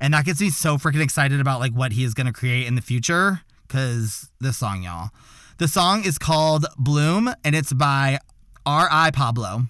And 0.00 0.14
that 0.14 0.24
gets 0.24 0.40
me 0.40 0.50
so 0.50 0.76
freaking 0.76 1.02
excited 1.02 1.40
about 1.40 1.58
like 1.58 1.72
what 1.72 1.92
he 1.92 2.04
is 2.04 2.14
going 2.14 2.26
to 2.28 2.32
create 2.32 2.66
in 2.66 2.76
the 2.76 2.82
future. 2.82 3.40
Cause 3.68 4.30
this 4.40 4.56
song, 4.56 4.84
y'all. 4.84 5.10
The 5.58 5.66
song 5.66 6.04
is 6.04 6.16
called 6.16 6.66
Bloom 6.78 7.32
and 7.42 7.56
it's 7.56 7.72
by 7.72 8.20
R.I. 8.66 9.12
Pablo. 9.12 9.62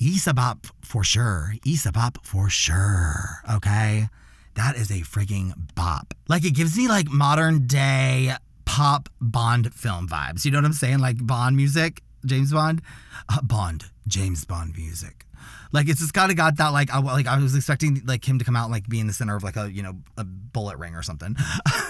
Isabop 0.00 0.70
for 0.80 1.04
sure. 1.04 1.52
Isabop 1.66 2.24
for 2.24 2.48
sure. 2.48 3.42
Okay. 3.52 4.08
That 4.54 4.76
is 4.76 4.90
a 4.90 5.02
frigging 5.02 5.52
bop. 5.74 6.14
Like 6.26 6.46
it 6.46 6.54
gives 6.54 6.76
me 6.78 6.88
like 6.88 7.08
modern 7.10 7.66
day 7.66 8.32
pop 8.64 9.10
Bond 9.20 9.74
film 9.74 10.08
vibes. 10.08 10.46
You 10.46 10.50
know 10.50 10.58
what 10.58 10.64
I'm 10.64 10.72
saying? 10.72 11.00
Like 11.00 11.24
Bond 11.24 11.54
music, 11.54 12.02
James 12.24 12.52
Bond, 12.52 12.80
uh, 13.28 13.42
Bond, 13.42 13.84
James 14.06 14.46
Bond 14.46 14.74
music. 14.74 15.26
Like 15.70 15.88
it's 15.88 16.00
just 16.00 16.14
kind 16.14 16.30
of 16.30 16.36
got 16.38 16.56
that 16.56 16.68
like 16.68 16.90
I 16.90 16.98
like 16.98 17.26
I 17.26 17.38
was 17.38 17.54
expecting 17.54 18.00
like 18.06 18.26
him 18.26 18.38
to 18.38 18.44
come 18.44 18.56
out 18.56 18.64
and, 18.64 18.72
like 18.72 18.88
be 18.88 19.00
in 19.00 19.06
the 19.06 19.12
center 19.12 19.36
of 19.36 19.42
like 19.42 19.56
a 19.56 19.70
you 19.70 19.82
know 19.82 19.96
a 20.16 20.24
bullet 20.24 20.78
ring 20.78 20.94
or 20.94 21.02
something. 21.02 21.36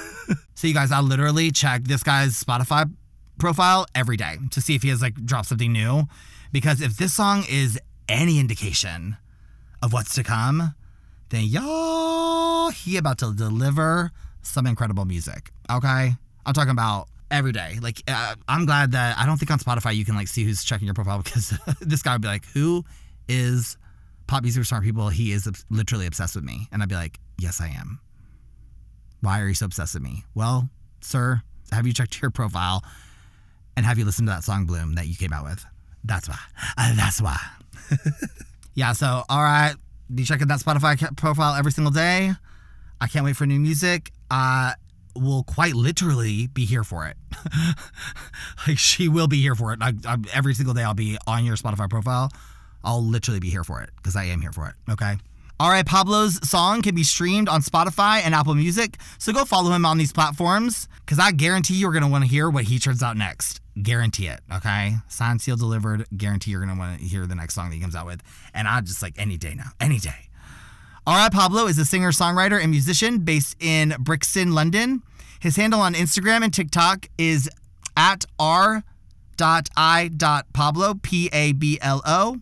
so 0.54 0.66
you 0.66 0.74
guys, 0.74 0.90
I 0.90 1.00
literally 1.00 1.52
checked 1.52 1.86
this 1.86 2.02
guy's 2.02 2.42
Spotify 2.42 2.90
profile 3.38 3.86
every 3.94 4.16
day 4.16 4.36
to 4.50 4.60
see 4.60 4.74
if 4.74 4.82
he 4.82 4.88
has 4.88 5.02
like 5.02 5.14
dropped 5.14 5.48
something 5.48 5.72
new. 5.72 6.04
Because 6.52 6.80
if 6.80 6.96
this 6.96 7.14
song 7.14 7.44
is 7.48 7.78
any 8.08 8.38
indication 8.38 9.16
of 9.82 9.92
what's 9.92 10.14
to 10.14 10.22
come, 10.22 10.74
then 11.28 11.44
y'all, 11.44 12.70
he 12.70 12.96
about 12.96 13.18
to 13.18 13.34
deliver 13.34 14.10
some 14.42 14.66
incredible 14.66 15.04
music. 15.04 15.50
Okay, 15.70 16.12
I'm 16.46 16.54
talking 16.54 16.70
about 16.70 17.08
every 17.30 17.52
day. 17.52 17.78
Like 17.80 18.02
uh, 18.08 18.34
I'm 18.48 18.66
glad 18.66 18.92
that 18.92 19.18
I 19.18 19.26
don't 19.26 19.36
think 19.36 19.50
on 19.50 19.58
Spotify 19.58 19.94
you 19.94 20.04
can 20.04 20.14
like 20.14 20.28
see 20.28 20.44
who's 20.44 20.64
checking 20.64 20.86
your 20.86 20.94
profile 20.94 21.18
because 21.24 21.52
this 21.80 22.02
guy 22.02 22.14
would 22.14 22.22
be 22.22 22.28
like, 22.28 22.46
"Who 22.54 22.84
is 23.28 23.76
pop 24.26 24.42
music 24.42 24.64
smart 24.64 24.84
people?" 24.84 25.08
He 25.08 25.32
is 25.32 25.48
literally 25.70 26.06
obsessed 26.06 26.34
with 26.34 26.44
me, 26.44 26.68
and 26.72 26.82
I'd 26.82 26.88
be 26.88 26.94
like, 26.94 27.18
"Yes, 27.38 27.60
I 27.60 27.68
am." 27.68 28.00
Why 29.20 29.40
are 29.40 29.48
you 29.48 29.54
so 29.54 29.66
obsessed 29.66 29.94
with 29.94 30.02
me? 30.02 30.24
Well, 30.34 30.70
sir, 31.00 31.42
have 31.72 31.86
you 31.86 31.92
checked 31.92 32.22
your 32.22 32.30
profile? 32.30 32.84
And 33.78 33.86
have 33.86 33.96
you 33.96 34.04
listened 34.04 34.26
to 34.26 34.32
that 34.32 34.42
song 34.42 34.66
Bloom 34.66 34.96
that 34.96 35.06
you 35.06 35.14
came 35.14 35.32
out 35.32 35.44
with? 35.44 35.64
That's 36.02 36.28
why. 36.28 36.38
Uh, 36.76 36.96
that's 36.96 37.22
why. 37.22 37.38
yeah, 38.74 38.92
so, 38.92 39.22
all 39.28 39.40
right. 39.40 39.76
Be 40.12 40.24
checking 40.24 40.48
that 40.48 40.58
Spotify 40.58 41.16
profile 41.16 41.54
every 41.54 41.70
single 41.70 41.92
day. 41.92 42.32
I 43.00 43.06
can't 43.06 43.24
wait 43.24 43.36
for 43.36 43.46
new 43.46 43.60
music. 43.60 44.10
I 44.32 44.74
will 45.14 45.44
quite 45.44 45.74
literally 45.74 46.48
be 46.48 46.64
here 46.64 46.82
for 46.82 47.06
it. 47.06 47.16
like, 48.66 48.78
she 48.78 49.08
will 49.08 49.28
be 49.28 49.40
here 49.40 49.54
for 49.54 49.72
it. 49.72 49.78
I, 49.80 49.92
I, 50.04 50.16
every 50.34 50.54
single 50.54 50.74
day, 50.74 50.82
I'll 50.82 50.94
be 50.94 51.16
on 51.28 51.44
your 51.44 51.54
Spotify 51.54 51.88
profile. 51.88 52.32
I'll 52.82 53.04
literally 53.04 53.38
be 53.38 53.48
here 53.48 53.62
for 53.62 53.80
it 53.82 53.90
because 53.94 54.16
I 54.16 54.24
am 54.24 54.40
here 54.40 54.50
for 54.50 54.68
it. 54.68 54.74
Okay. 54.90 55.18
All 55.60 55.70
right, 55.70 55.84
Pablo's 55.84 56.38
song 56.48 56.82
can 56.82 56.94
be 56.94 57.02
streamed 57.02 57.48
on 57.48 57.62
Spotify 57.62 58.20
and 58.22 58.32
Apple 58.32 58.54
Music, 58.54 58.96
so 59.18 59.32
go 59.32 59.44
follow 59.44 59.72
him 59.72 59.84
on 59.84 59.98
these 59.98 60.12
platforms 60.12 60.86
because 61.00 61.18
I 61.18 61.32
guarantee 61.32 61.74
you're 61.74 61.90
going 61.90 62.04
to 62.04 62.08
want 62.08 62.22
to 62.22 62.30
hear 62.30 62.48
what 62.48 62.62
he 62.64 62.78
turns 62.78 63.02
out 63.02 63.16
next. 63.16 63.60
Guarantee 63.82 64.28
it, 64.28 64.38
okay? 64.54 64.94
Signed, 65.08 65.42
sealed, 65.42 65.58
delivered. 65.58 66.06
Guarantee 66.16 66.52
you're 66.52 66.64
going 66.64 66.72
to 66.72 66.78
want 66.78 67.00
to 67.00 67.04
hear 67.04 67.26
the 67.26 67.34
next 67.34 67.56
song 67.56 67.70
that 67.70 67.74
he 67.74 67.80
comes 67.80 67.96
out 67.96 68.06
with. 68.06 68.22
And 68.54 68.68
I 68.68 68.80
just 68.82 69.02
like 69.02 69.14
any 69.18 69.36
day 69.36 69.54
now, 69.56 69.70
any 69.80 69.98
day. 69.98 70.28
R.I. 71.08 71.30
Pablo 71.30 71.66
is 71.66 71.76
a 71.78 71.84
singer, 71.84 72.12
songwriter, 72.12 72.60
and 72.60 72.70
musician 72.70 73.18
based 73.18 73.56
in 73.58 73.96
Brixton, 73.98 74.52
London. 74.54 75.02
His 75.40 75.56
handle 75.56 75.80
on 75.80 75.94
Instagram 75.94 76.44
and 76.44 76.54
TikTok 76.54 77.08
is 77.18 77.50
at 77.96 78.26
r.i.pablo, 78.38 78.84
P 81.02 81.30
A 81.32 81.52
B 81.52 81.78
L 81.80 82.00
O. 82.06 82.36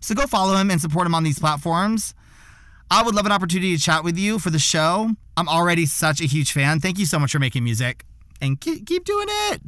So 0.00 0.14
go 0.14 0.26
follow 0.26 0.56
him 0.56 0.70
and 0.70 0.78
support 0.78 1.06
him 1.06 1.14
on 1.14 1.24
these 1.24 1.38
platforms. 1.38 2.14
I 2.90 3.02
would 3.02 3.14
love 3.14 3.26
an 3.26 3.32
opportunity 3.32 3.76
to 3.76 3.82
chat 3.82 4.02
with 4.02 4.18
you 4.18 4.38
for 4.38 4.50
the 4.50 4.58
show. 4.58 5.10
I'm 5.36 5.48
already 5.48 5.86
such 5.86 6.20
a 6.20 6.24
huge 6.24 6.52
fan. 6.52 6.80
Thank 6.80 6.98
you 6.98 7.06
so 7.06 7.18
much 7.18 7.32
for 7.32 7.38
making 7.38 7.62
music. 7.62 8.04
And 8.40 8.60
keep, 8.60 8.86
keep 8.86 9.04
doing 9.04 9.28
it. 9.28 9.62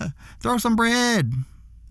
Throw 0.40 0.58
some 0.58 0.74
bread. 0.74 1.32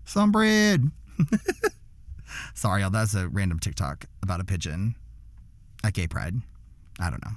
Some 0.04 0.30
bread. 0.30 0.90
Sorry, 2.54 2.82
y'all. 2.82 2.90
That's 2.90 3.14
a 3.14 3.28
random 3.28 3.58
TikTok 3.58 4.04
about 4.22 4.40
a 4.40 4.44
pigeon 4.44 4.96
at 5.82 5.94
Gay 5.94 6.06
Pride. 6.06 6.34
I 7.00 7.08
don't 7.08 7.24
know. 7.24 7.32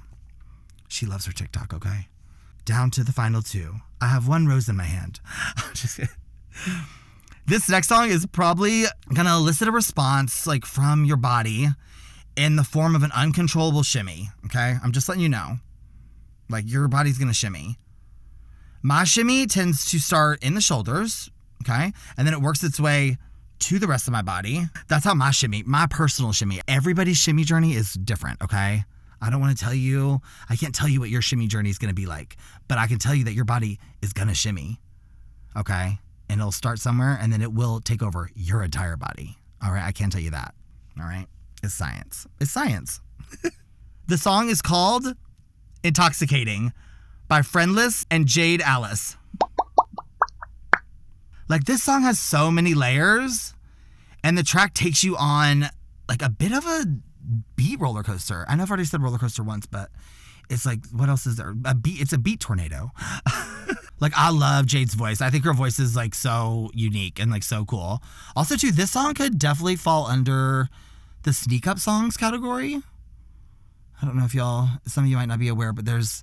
She 0.88 1.06
loves 1.06 1.26
her 1.26 1.32
TikTok, 1.32 1.72
okay? 1.72 2.08
Down 2.64 2.90
to 2.92 3.04
the 3.04 3.12
final 3.12 3.40
two. 3.40 3.76
I 4.00 4.08
have 4.08 4.28
one 4.28 4.46
rose 4.46 4.68
in 4.68 4.76
my 4.76 4.84
hand. 4.84 5.20
This 7.48 7.66
next 7.66 7.88
song 7.88 8.10
is 8.10 8.26
probably 8.26 8.84
gonna 9.14 9.34
elicit 9.34 9.68
a 9.68 9.72
response 9.72 10.46
like 10.46 10.66
from 10.66 11.06
your 11.06 11.16
body 11.16 11.68
in 12.38 12.56
the 12.56 12.64
form 12.64 12.94
of 12.94 13.02
an 13.02 13.10
uncontrollable 13.12 13.82
shimmy. 13.82 14.30
Okay, 14.46 14.76
I'm 14.82 14.92
just 14.92 15.08
letting 15.08 15.22
you 15.22 15.28
know. 15.28 15.56
Like 16.48 16.64
your 16.70 16.88
body's 16.88 17.18
gonna 17.18 17.34
shimmy. 17.34 17.76
My 18.80 19.04
shimmy 19.04 19.46
tends 19.46 19.90
to 19.90 19.98
start 19.98 20.42
in 20.42 20.54
the 20.54 20.60
shoulders, 20.60 21.30
okay, 21.62 21.92
and 22.16 22.26
then 22.26 22.32
it 22.32 22.40
works 22.40 22.62
its 22.62 22.78
way 22.78 23.18
to 23.58 23.78
the 23.80 23.88
rest 23.88 24.06
of 24.06 24.12
my 24.12 24.22
body. 24.22 24.62
That's 24.86 25.04
how 25.04 25.14
my 25.14 25.32
shimmy, 25.32 25.64
my 25.64 25.86
personal 25.90 26.32
shimmy. 26.32 26.60
Everybody's 26.68 27.16
shimmy 27.16 27.42
journey 27.42 27.74
is 27.74 27.94
different, 27.94 28.40
okay? 28.42 28.84
I 29.20 29.30
don't 29.30 29.40
want 29.40 29.58
to 29.58 29.64
tell 29.64 29.74
you, 29.74 30.20
I 30.48 30.54
can't 30.54 30.72
tell 30.74 30.88
you 30.88 31.00
what 31.00 31.10
your 31.10 31.22
shimmy 31.22 31.48
journey 31.48 31.70
is 31.70 31.78
going 31.78 31.88
to 31.88 31.94
be 31.94 32.06
like, 32.06 32.36
but 32.68 32.78
I 32.78 32.86
can 32.86 32.98
tell 32.98 33.16
you 33.16 33.24
that 33.24 33.32
your 33.32 33.44
body 33.44 33.80
is 34.00 34.12
going 34.12 34.28
to 34.28 34.34
shimmy, 34.34 34.80
okay? 35.56 35.98
And 36.28 36.40
it'll 36.40 36.52
start 36.52 36.78
somewhere 36.78 37.18
and 37.20 37.32
then 37.32 37.42
it 37.42 37.52
will 37.52 37.80
take 37.80 38.00
over 38.00 38.30
your 38.36 38.62
entire 38.62 38.96
body, 38.96 39.36
all 39.60 39.72
right? 39.72 39.84
I 39.84 39.90
can 39.90 40.10
tell 40.10 40.20
you 40.20 40.30
that, 40.30 40.54
all 41.00 41.06
right? 41.06 41.26
It's 41.62 41.74
science. 41.74 42.26
It's 42.40 42.50
science. 42.50 43.00
the 44.06 44.18
song 44.18 44.48
is 44.48 44.62
called 44.62 45.14
Intoxicating 45.82 46.72
by 47.28 47.42
Friendless 47.42 48.06
and 48.10 48.26
Jade 48.26 48.60
Alice. 48.60 49.16
Like 51.48 51.64
this 51.64 51.82
song 51.82 52.02
has 52.02 52.18
so 52.18 52.50
many 52.50 52.74
layers 52.74 53.54
and 54.22 54.36
the 54.36 54.42
track 54.42 54.74
takes 54.74 55.02
you 55.02 55.16
on 55.16 55.66
like 56.08 56.22
a 56.22 56.28
bit 56.28 56.52
of 56.52 56.66
a 56.66 56.84
beat 57.56 57.80
roller 57.80 58.02
coaster. 58.02 58.44
I 58.48 58.56
know 58.56 58.62
I've 58.64 58.70
already 58.70 58.84
said 58.84 59.02
roller 59.02 59.18
coaster 59.18 59.42
once, 59.42 59.66
but 59.66 59.90
it's 60.50 60.64
like 60.64 60.80
what 60.92 61.08
else 61.08 61.26
is 61.26 61.36
there? 61.36 61.54
A 61.64 61.74
beat 61.74 62.00
it's 62.00 62.12
a 62.12 62.18
beat 62.18 62.40
tornado. 62.40 62.90
like 64.00 64.12
I 64.16 64.30
love 64.30 64.66
Jade's 64.66 64.94
voice. 64.94 65.20
I 65.20 65.30
think 65.30 65.44
her 65.44 65.54
voice 65.54 65.78
is 65.78 65.96
like 65.96 66.14
so 66.14 66.70
unique 66.74 67.18
and 67.18 67.30
like 67.30 67.42
so 67.42 67.64
cool. 67.64 68.02
Also 68.36 68.56
too, 68.56 68.70
this 68.70 68.90
song 68.90 69.14
could 69.14 69.38
definitely 69.38 69.76
fall 69.76 70.06
under 70.06 70.68
the 71.22 71.32
sneak 71.32 71.66
up 71.66 71.78
songs 71.78 72.16
category. 72.16 72.80
I 74.00 74.06
don't 74.06 74.16
know 74.16 74.24
if 74.24 74.34
y'all 74.34 74.68
some 74.86 75.04
of 75.04 75.10
you 75.10 75.16
might 75.16 75.26
not 75.26 75.38
be 75.38 75.48
aware, 75.48 75.72
but 75.72 75.84
there's 75.84 76.22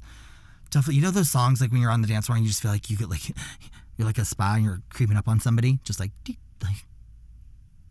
definitely 0.70 0.96
you 0.96 1.02
know 1.02 1.12
those 1.12 1.30
songs 1.30 1.62
like 1.62 1.72
when 1.72 1.82
you're 1.82 1.92
on 1.92 2.02
the 2.02 2.08
dance 2.08 2.28
floor 2.28 2.38
and 2.38 2.46
you 2.46 2.50
just 2.50 2.62
feel 2.62 2.72
like 2.72 2.90
you 2.90 2.98
get 2.98 3.10
like 3.10 3.30
you're 3.98 4.06
like 4.06 4.18
a 4.18 4.26
spy 4.26 4.56
and 4.56 4.66
you're 4.66 4.82
creeping 4.90 5.18
up 5.18 5.28
on 5.28 5.40
somebody, 5.40 5.80
just 5.84 6.00
like, 6.00 6.12
like 6.62 6.86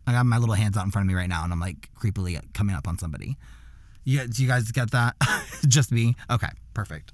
I 0.07 0.11
got 0.11 0.25
my 0.25 0.37
little 0.37 0.55
hands 0.55 0.77
out 0.77 0.85
in 0.85 0.91
front 0.91 1.05
of 1.05 1.07
me 1.07 1.15
right 1.15 1.29
now, 1.29 1.43
and 1.43 1.51
I'm 1.51 1.59
like 1.59 1.89
creepily 1.99 2.39
coming 2.53 2.75
up 2.75 2.87
on 2.87 2.97
somebody. 2.97 3.37
Yeah, 4.03 4.25
do 4.29 4.41
you 4.43 4.47
guys 4.47 4.71
get 4.71 4.91
that? 4.91 5.15
just 5.67 5.91
me? 5.91 6.15
Okay, 6.29 6.49
perfect. 6.73 7.11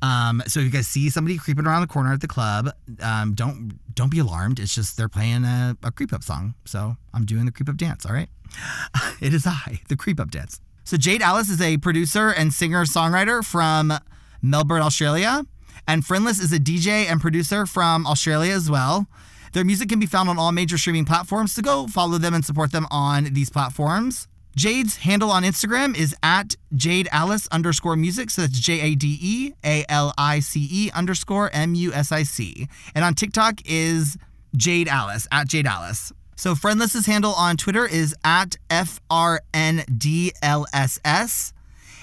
Um, 0.00 0.42
so 0.46 0.60
if 0.60 0.66
you 0.66 0.70
guys 0.70 0.86
see 0.86 1.10
somebody 1.10 1.38
creeping 1.38 1.66
around 1.66 1.80
the 1.80 1.88
corner 1.88 2.12
at 2.12 2.20
the 2.20 2.28
club, 2.28 2.70
um, 3.02 3.34
don't 3.34 3.78
don't 3.94 4.10
be 4.10 4.20
alarmed. 4.20 4.60
It's 4.60 4.74
just 4.74 4.96
they're 4.96 5.08
playing 5.08 5.44
a, 5.44 5.76
a 5.82 5.90
creep 5.90 6.12
up 6.12 6.22
song. 6.22 6.54
So 6.64 6.96
I'm 7.12 7.24
doing 7.24 7.46
the 7.46 7.52
creep 7.52 7.68
up 7.68 7.76
dance. 7.76 8.06
All 8.06 8.12
right. 8.12 8.28
it 9.20 9.34
is 9.34 9.46
I, 9.46 9.80
the 9.88 9.96
creep 9.96 10.20
up 10.20 10.30
dance. 10.30 10.60
So 10.84 10.96
Jade 10.96 11.20
Alice 11.20 11.50
is 11.50 11.60
a 11.60 11.76
producer 11.78 12.30
and 12.30 12.52
singer 12.52 12.84
songwriter 12.84 13.44
from 13.44 13.92
Melbourne, 14.40 14.82
Australia. 14.82 15.44
And 15.86 16.04
Friendless 16.04 16.38
is 16.38 16.52
a 16.52 16.58
DJ 16.58 17.06
and 17.10 17.20
producer 17.20 17.66
from 17.66 18.06
Australia 18.06 18.52
as 18.52 18.70
well. 18.70 19.06
Their 19.52 19.64
music 19.64 19.88
can 19.88 19.98
be 19.98 20.06
found 20.06 20.28
on 20.28 20.38
all 20.38 20.52
major 20.52 20.78
streaming 20.78 21.04
platforms, 21.04 21.52
so 21.52 21.62
go 21.62 21.86
follow 21.86 22.18
them 22.18 22.34
and 22.34 22.44
support 22.44 22.72
them 22.72 22.86
on 22.90 23.24
these 23.32 23.50
platforms. 23.50 24.28
Jade's 24.58 24.96
handle 24.96 25.30
on 25.30 25.44
Instagram 25.44 25.96
is 25.96 26.16
at 26.20 26.56
Jade 26.74 27.08
Alice 27.12 27.46
underscore 27.52 27.94
music. 27.94 28.28
So 28.28 28.42
that's 28.42 28.58
J 28.58 28.80
A 28.80 28.94
D 28.96 29.16
E 29.22 29.52
A 29.64 29.84
L 29.88 30.12
I 30.18 30.40
C 30.40 30.68
E 30.68 30.90
underscore 30.92 31.48
M 31.52 31.76
U 31.76 31.92
S 31.92 32.10
I 32.10 32.24
C. 32.24 32.66
And 32.92 33.04
on 33.04 33.14
TikTok 33.14 33.60
is 33.66 34.18
Jade 34.56 34.88
Alice, 34.88 35.28
at 35.30 35.46
Jade 35.46 35.68
Alice. 35.68 36.12
So 36.34 36.56
Friendless's 36.56 37.06
handle 37.06 37.34
on 37.34 37.56
Twitter 37.56 37.86
is 37.86 38.16
at 38.24 38.56
F 38.68 39.00
R 39.08 39.42
N 39.54 39.84
D 39.96 40.32
L 40.42 40.66
S 40.72 40.98
S. 41.04 41.52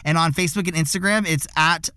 And 0.06 0.18
on 0.18 0.32
Facebook 0.32 0.70
and 0.70 0.78
Instagram, 0.78 1.28
it's 1.28 1.48
at 1.58 1.90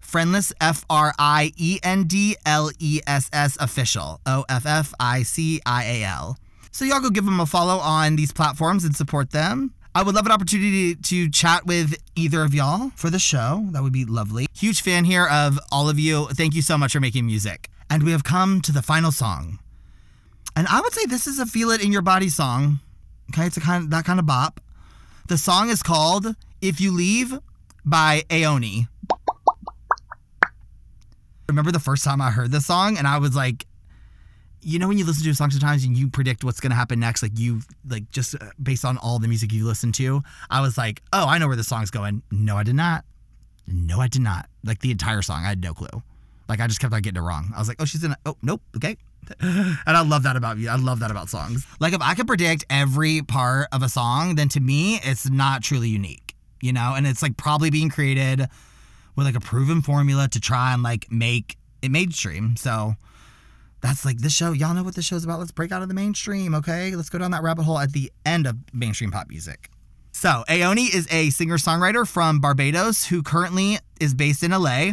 Friendless, 0.00 0.52
F 0.60 0.84
R 0.90 1.14
I 1.18 1.52
E 1.56 1.80
N 1.82 2.04
D 2.04 2.36
L 2.44 2.70
E 2.78 3.00
S 3.06 3.30
S 3.32 3.56
official, 3.58 4.20
O 4.26 4.44
F 4.50 4.66
F 4.66 4.92
I 5.00 5.22
C 5.22 5.62
I 5.64 5.84
A 5.84 6.04
L. 6.04 6.36
So 6.72 6.84
y'all 6.84 7.00
go 7.00 7.08
give 7.08 7.24
them 7.24 7.40
a 7.40 7.46
follow 7.46 7.78
on 7.78 8.16
these 8.16 8.32
platforms 8.32 8.84
and 8.84 8.94
support 8.94 9.30
them. 9.30 9.72
I 9.98 10.02
would 10.02 10.14
love 10.14 10.26
an 10.26 10.30
opportunity 10.30 10.94
to 10.94 11.28
chat 11.28 11.66
with 11.66 12.00
either 12.14 12.44
of 12.44 12.54
y'all 12.54 12.90
for 12.94 13.10
the 13.10 13.18
show. 13.18 13.66
That 13.72 13.82
would 13.82 13.92
be 13.92 14.04
lovely. 14.04 14.46
Huge 14.54 14.80
fan 14.80 15.04
here 15.04 15.26
of 15.26 15.58
all 15.72 15.88
of 15.88 15.98
you. 15.98 16.28
Thank 16.28 16.54
you 16.54 16.62
so 16.62 16.78
much 16.78 16.92
for 16.92 17.00
making 17.00 17.26
music. 17.26 17.68
And 17.90 18.04
we 18.04 18.12
have 18.12 18.22
come 18.22 18.60
to 18.60 18.70
the 18.70 18.80
final 18.80 19.10
song. 19.10 19.58
And 20.54 20.68
I 20.68 20.80
would 20.80 20.92
say 20.92 21.04
this 21.06 21.26
is 21.26 21.40
a 21.40 21.46
feel 21.46 21.70
it 21.70 21.84
in 21.84 21.90
your 21.90 22.02
body 22.02 22.28
song. 22.28 22.78
Okay, 23.30 23.44
it's 23.44 23.56
a 23.56 23.60
kind 23.60 23.82
of 23.82 23.90
that 23.90 24.04
kind 24.04 24.20
of 24.20 24.26
bop. 24.26 24.60
The 25.26 25.36
song 25.36 25.68
is 25.68 25.82
called 25.82 26.36
If 26.62 26.80
You 26.80 26.92
Leave 26.92 27.36
by 27.84 28.22
Ayoni 28.30 28.86
remember 31.48 31.72
the 31.72 31.80
first 31.80 32.04
time 32.04 32.20
I 32.20 32.30
heard 32.30 32.52
this 32.52 32.66
song 32.66 32.98
and 32.98 33.06
I 33.06 33.18
was 33.18 33.34
like, 33.34 33.66
you 34.62 34.78
know 34.78 34.88
when 34.88 34.98
you 34.98 35.04
listen 35.04 35.24
to 35.24 35.30
a 35.30 35.34
song 35.34 35.50
sometimes 35.50 35.84
and 35.84 35.96
you 35.96 36.08
predict 36.08 36.44
what's 36.44 36.60
gonna 36.60 36.74
happen 36.74 37.00
next, 37.00 37.22
like 37.22 37.38
you 37.38 37.60
like 37.88 38.10
just 38.10 38.34
uh, 38.34 38.50
based 38.62 38.84
on 38.84 38.98
all 38.98 39.18
the 39.18 39.28
music 39.28 39.52
you 39.52 39.66
listen 39.66 39.92
to, 39.92 40.22
I 40.50 40.60
was 40.60 40.76
like, 40.76 41.02
oh, 41.12 41.26
I 41.28 41.38
know 41.38 41.46
where 41.46 41.56
the 41.56 41.64
song's 41.64 41.90
going. 41.90 42.22
No, 42.30 42.56
I 42.56 42.62
did 42.62 42.74
not. 42.74 43.04
No, 43.66 44.00
I 44.00 44.08
did 44.08 44.22
not. 44.22 44.48
Like 44.64 44.80
the 44.80 44.90
entire 44.90 45.22
song, 45.22 45.44
I 45.44 45.48
had 45.48 45.62
no 45.62 45.74
clue. 45.74 46.02
Like 46.48 46.60
I 46.60 46.66
just 46.66 46.80
kept 46.80 46.92
on 46.92 47.02
getting 47.02 47.22
it 47.22 47.24
wrong. 47.24 47.52
I 47.54 47.58
was 47.58 47.68
like, 47.68 47.80
oh, 47.80 47.84
she's 47.84 48.02
in. 48.02 48.12
A, 48.12 48.16
oh, 48.26 48.36
nope. 48.42 48.62
Okay. 48.76 48.96
and 49.40 49.78
I 49.86 50.00
love 50.02 50.22
that 50.22 50.36
about 50.36 50.56
you. 50.58 50.70
I 50.70 50.76
love 50.76 51.00
that 51.00 51.10
about 51.10 51.28
songs. 51.28 51.66
Like 51.80 51.92
if 51.92 52.00
I 52.00 52.14
could 52.14 52.26
predict 52.26 52.64
every 52.70 53.20
part 53.22 53.68
of 53.72 53.82
a 53.82 53.88
song, 53.88 54.36
then 54.36 54.48
to 54.50 54.60
me, 54.60 55.00
it's 55.02 55.28
not 55.28 55.62
truly 55.62 55.88
unique. 55.88 56.34
You 56.60 56.72
know, 56.72 56.94
and 56.96 57.06
it's 57.06 57.22
like 57.22 57.36
probably 57.36 57.70
being 57.70 57.90
created 57.90 58.48
with 59.14 59.26
like 59.26 59.36
a 59.36 59.40
proven 59.40 59.82
formula 59.82 60.28
to 60.28 60.40
try 60.40 60.72
and 60.72 60.82
like 60.82 61.10
make 61.10 61.56
it 61.82 61.90
mainstream. 61.90 62.56
So 62.56 62.94
that's 63.80 64.04
like 64.04 64.18
this 64.18 64.32
show. 64.32 64.52
Y'all 64.52 64.74
know 64.74 64.82
what 64.82 64.94
this 64.94 65.04
show's 65.04 65.24
about. 65.24 65.38
Let's 65.38 65.52
break 65.52 65.72
out 65.72 65.82
of 65.82 65.88
the 65.88 65.94
mainstream, 65.94 66.54
okay? 66.54 66.94
Let's 66.94 67.08
go 67.08 67.18
down 67.18 67.30
that 67.30 67.42
rabbit 67.42 67.62
hole 67.62 67.78
at 67.78 67.92
the 67.92 68.10
end 68.26 68.46
of 68.46 68.56
mainstream 68.72 69.10
pop 69.10 69.28
music. 69.28 69.70
So, 70.12 70.44
Ayoni 70.48 70.92
is 70.92 71.06
a 71.12 71.30
singer 71.30 71.58
songwriter 71.58 72.06
from 72.06 72.40
Barbados 72.40 73.06
who 73.06 73.22
currently 73.22 73.78
is 74.00 74.14
based 74.14 74.42
in 74.42 74.50
LA. 74.50 74.92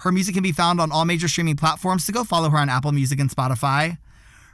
Her 0.00 0.12
music 0.12 0.34
can 0.34 0.42
be 0.42 0.52
found 0.52 0.80
on 0.80 0.90
all 0.90 1.04
major 1.04 1.28
streaming 1.28 1.56
platforms, 1.56 2.04
so 2.04 2.12
go 2.12 2.24
follow 2.24 2.48
her 2.50 2.58
on 2.58 2.68
Apple 2.68 2.92
Music 2.92 3.20
and 3.20 3.30
Spotify. 3.30 3.98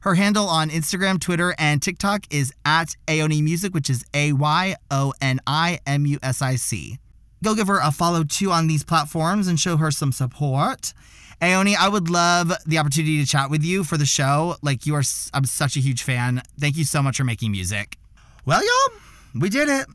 Her 0.02 0.14
handle 0.14 0.48
on 0.48 0.70
Instagram, 0.70 1.20
Twitter, 1.20 1.54
and 1.58 1.82
TikTok 1.82 2.24
is 2.30 2.52
at 2.64 2.96
Ayoni 3.06 3.42
Music, 3.42 3.74
which 3.74 3.90
is 3.90 4.04
A 4.14 4.32
Y 4.32 4.76
O 4.90 5.12
N 5.20 5.40
I 5.46 5.80
M 5.86 6.06
U 6.06 6.18
S 6.22 6.42
I 6.42 6.56
C. 6.56 6.98
Go 7.42 7.54
give 7.54 7.68
her 7.68 7.80
a 7.80 7.92
follow 7.92 8.24
too 8.24 8.50
on 8.50 8.66
these 8.66 8.84
platforms 8.84 9.48
and 9.48 9.58
show 9.58 9.76
her 9.76 9.90
some 9.90 10.12
support. 10.12 10.92
Ayoni, 11.40 11.76
I 11.76 11.88
would 11.88 12.10
love 12.10 12.52
the 12.66 12.78
opportunity 12.78 13.20
to 13.20 13.26
chat 13.26 13.48
with 13.48 13.62
you 13.62 13.84
for 13.84 13.96
the 13.96 14.06
show. 14.06 14.56
Like 14.60 14.86
you 14.86 14.94
are, 14.96 15.04
I'm 15.32 15.44
such 15.44 15.76
a 15.76 15.80
huge 15.80 16.02
fan. 16.02 16.42
Thank 16.58 16.76
you 16.76 16.84
so 16.84 17.00
much 17.00 17.16
for 17.16 17.24
making 17.24 17.52
music. 17.52 17.96
Well, 18.44 18.60
y'all, 18.60 18.98
we 19.40 19.48
did 19.48 19.68
it. 19.68 19.86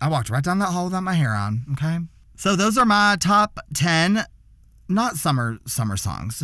I 0.00 0.08
walked 0.08 0.30
right 0.30 0.44
down 0.44 0.60
that 0.60 0.66
hall 0.66 0.84
without 0.84 1.02
my 1.02 1.14
hair 1.14 1.34
on. 1.34 1.64
Okay, 1.72 1.98
so 2.36 2.54
those 2.54 2.78
are 2.78 2.84
my 2.84 3.16
top 3.18 3.58
ten, 3.74 4.24
not 4.88 5.16
summer 5.16 5.58
summer 5.66 5.96
songs. 5.96 6.42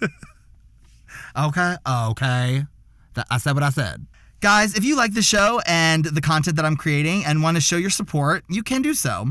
okay, 1.36 1.76
okay, 1.88 2.64
I 3.30 3.38
said 3.38 3.54
what 3.54 3.62
I 3.62 3.70
said. 3.70 4.06
Guys, 4.40 4.76
if 4.76 4.84
you 4.84 4.96
like 4.96 5.14
the 5.14 5.22
show 5.22 5.60
and 5.66 6.04
the 6.04 6.20
content 6.20 6.56
that 6.56 6.64
I'm 6.64 6.76
creating 6.76 7.24
and 7.24 7.42
want 7.42 7.56
to 7.56 7.60
show 7.60 7.78
your 7.78 7.90
support, 7.90 8.44
you 8.48 8.62
can 8.62 8.82
do 8.82 8.94
so 8.94 9.28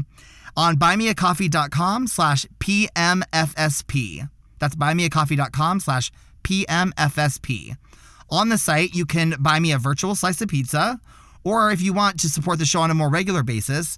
on 0.55 0.77
buymeacoffee.com 0.77 2.07
slash 2.07 2.45
PMFSP. 2.59 4.29
That's 4.59 4.75
buymeacoffee.com 4.75 5.79
slash 5.79 6.11
PMFSP. 6.43 7.77
On 8.29 8.49
the 8.49 8.57
site, 8.57 8.95
you 8.95 9.05
can 9.05 9.35
buy 9.39 9.59
me 9.59 9.71
a 9.71 9.77
virtual 9.77 10.15
slice 10.15 10.41
of 10.41 10.49
pizza, 10.49 10.99
or 11.43 11.71
if 11.71 11.81
you 11.81 11.93
want 11.93 12.19
to 12.21 12.29
support 12.29 12.59
the 12.59 12.65
show 12.65 12.81
on 12.81 12.91
a 12.91 12.95
more 12.95 13.09
regular 13.09 13.43
basis, 13.43 13.97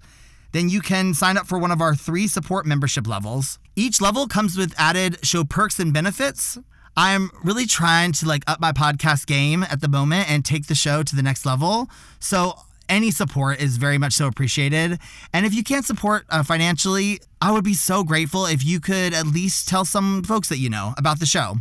then 0.51 0.69
you 0.69 0.81
can 0.81 1.13
sign 1.13 1.37
up 1.37 1.47
for 1.47 1.57
one 1.57 1.71
of 1.71 1.81
our 1.81 1.95
three 1.95 2.27
support 2.27 2.65
membership 2.65 3.07
levels. 3.07 3.59
Each 3.75 4.01
level 4.01 4.27
comes 4.27 4.57
with 4.57 4.73
added 4.77 5.25
show 5.25 5.43
perks 5.43 5.79
and 5.79 5.93
benefits. 5.93 6.57
I'm 6.95 7.29
really 7.43 7.67
trying 7.67 8.11
to 8.13 8.27
like 8.27 8.43
up 8.47 8.59
my 8.59 8.71
podcast 8.71 9.27
game 9.27 9.63
at 9.63 9.81
the 9.81 9.87
moment 9.87 10.31
and 10.31 10.43
take 10.43 10.65
the 10.65 10.75
show 10.75 11.03
to 11.03 11.15
the 11.15 11.21
next 11.21 11.45
level. 11.45 11.89
So 12.19 12.55
any 12.89 13.11
support 13.11 13.61
is 13.61 13.77
very 13.77 13.97
much 13.97 14.13
so 14.13 14.27
appreciated. 14.27 14.99
And 15.33 15.45
if 15.45 15.53
you 15.53 15.63
can't 15.63 15.85
support 15.85 16.25
uh, 16.29 16.43
financially, 16.43 17.19
I 17.41 17.51
would 17.51 17.63
be 17.63 17.73
so 17.73 18.03
grateful 18.03 18.45
if 18.45 18.63
you 18.63 18.79
could 18.79 19.13
at 19.13 19.27
least 19.27 19.67
tell 19.67 19.85
some 19.85 20.23
folks 20.23 20.49
that 20.49 20.57
you 20.57 20.69
know 20.69 20.93
about 20.97 21.19
the 21.19 21.25
show. 21.25 21.57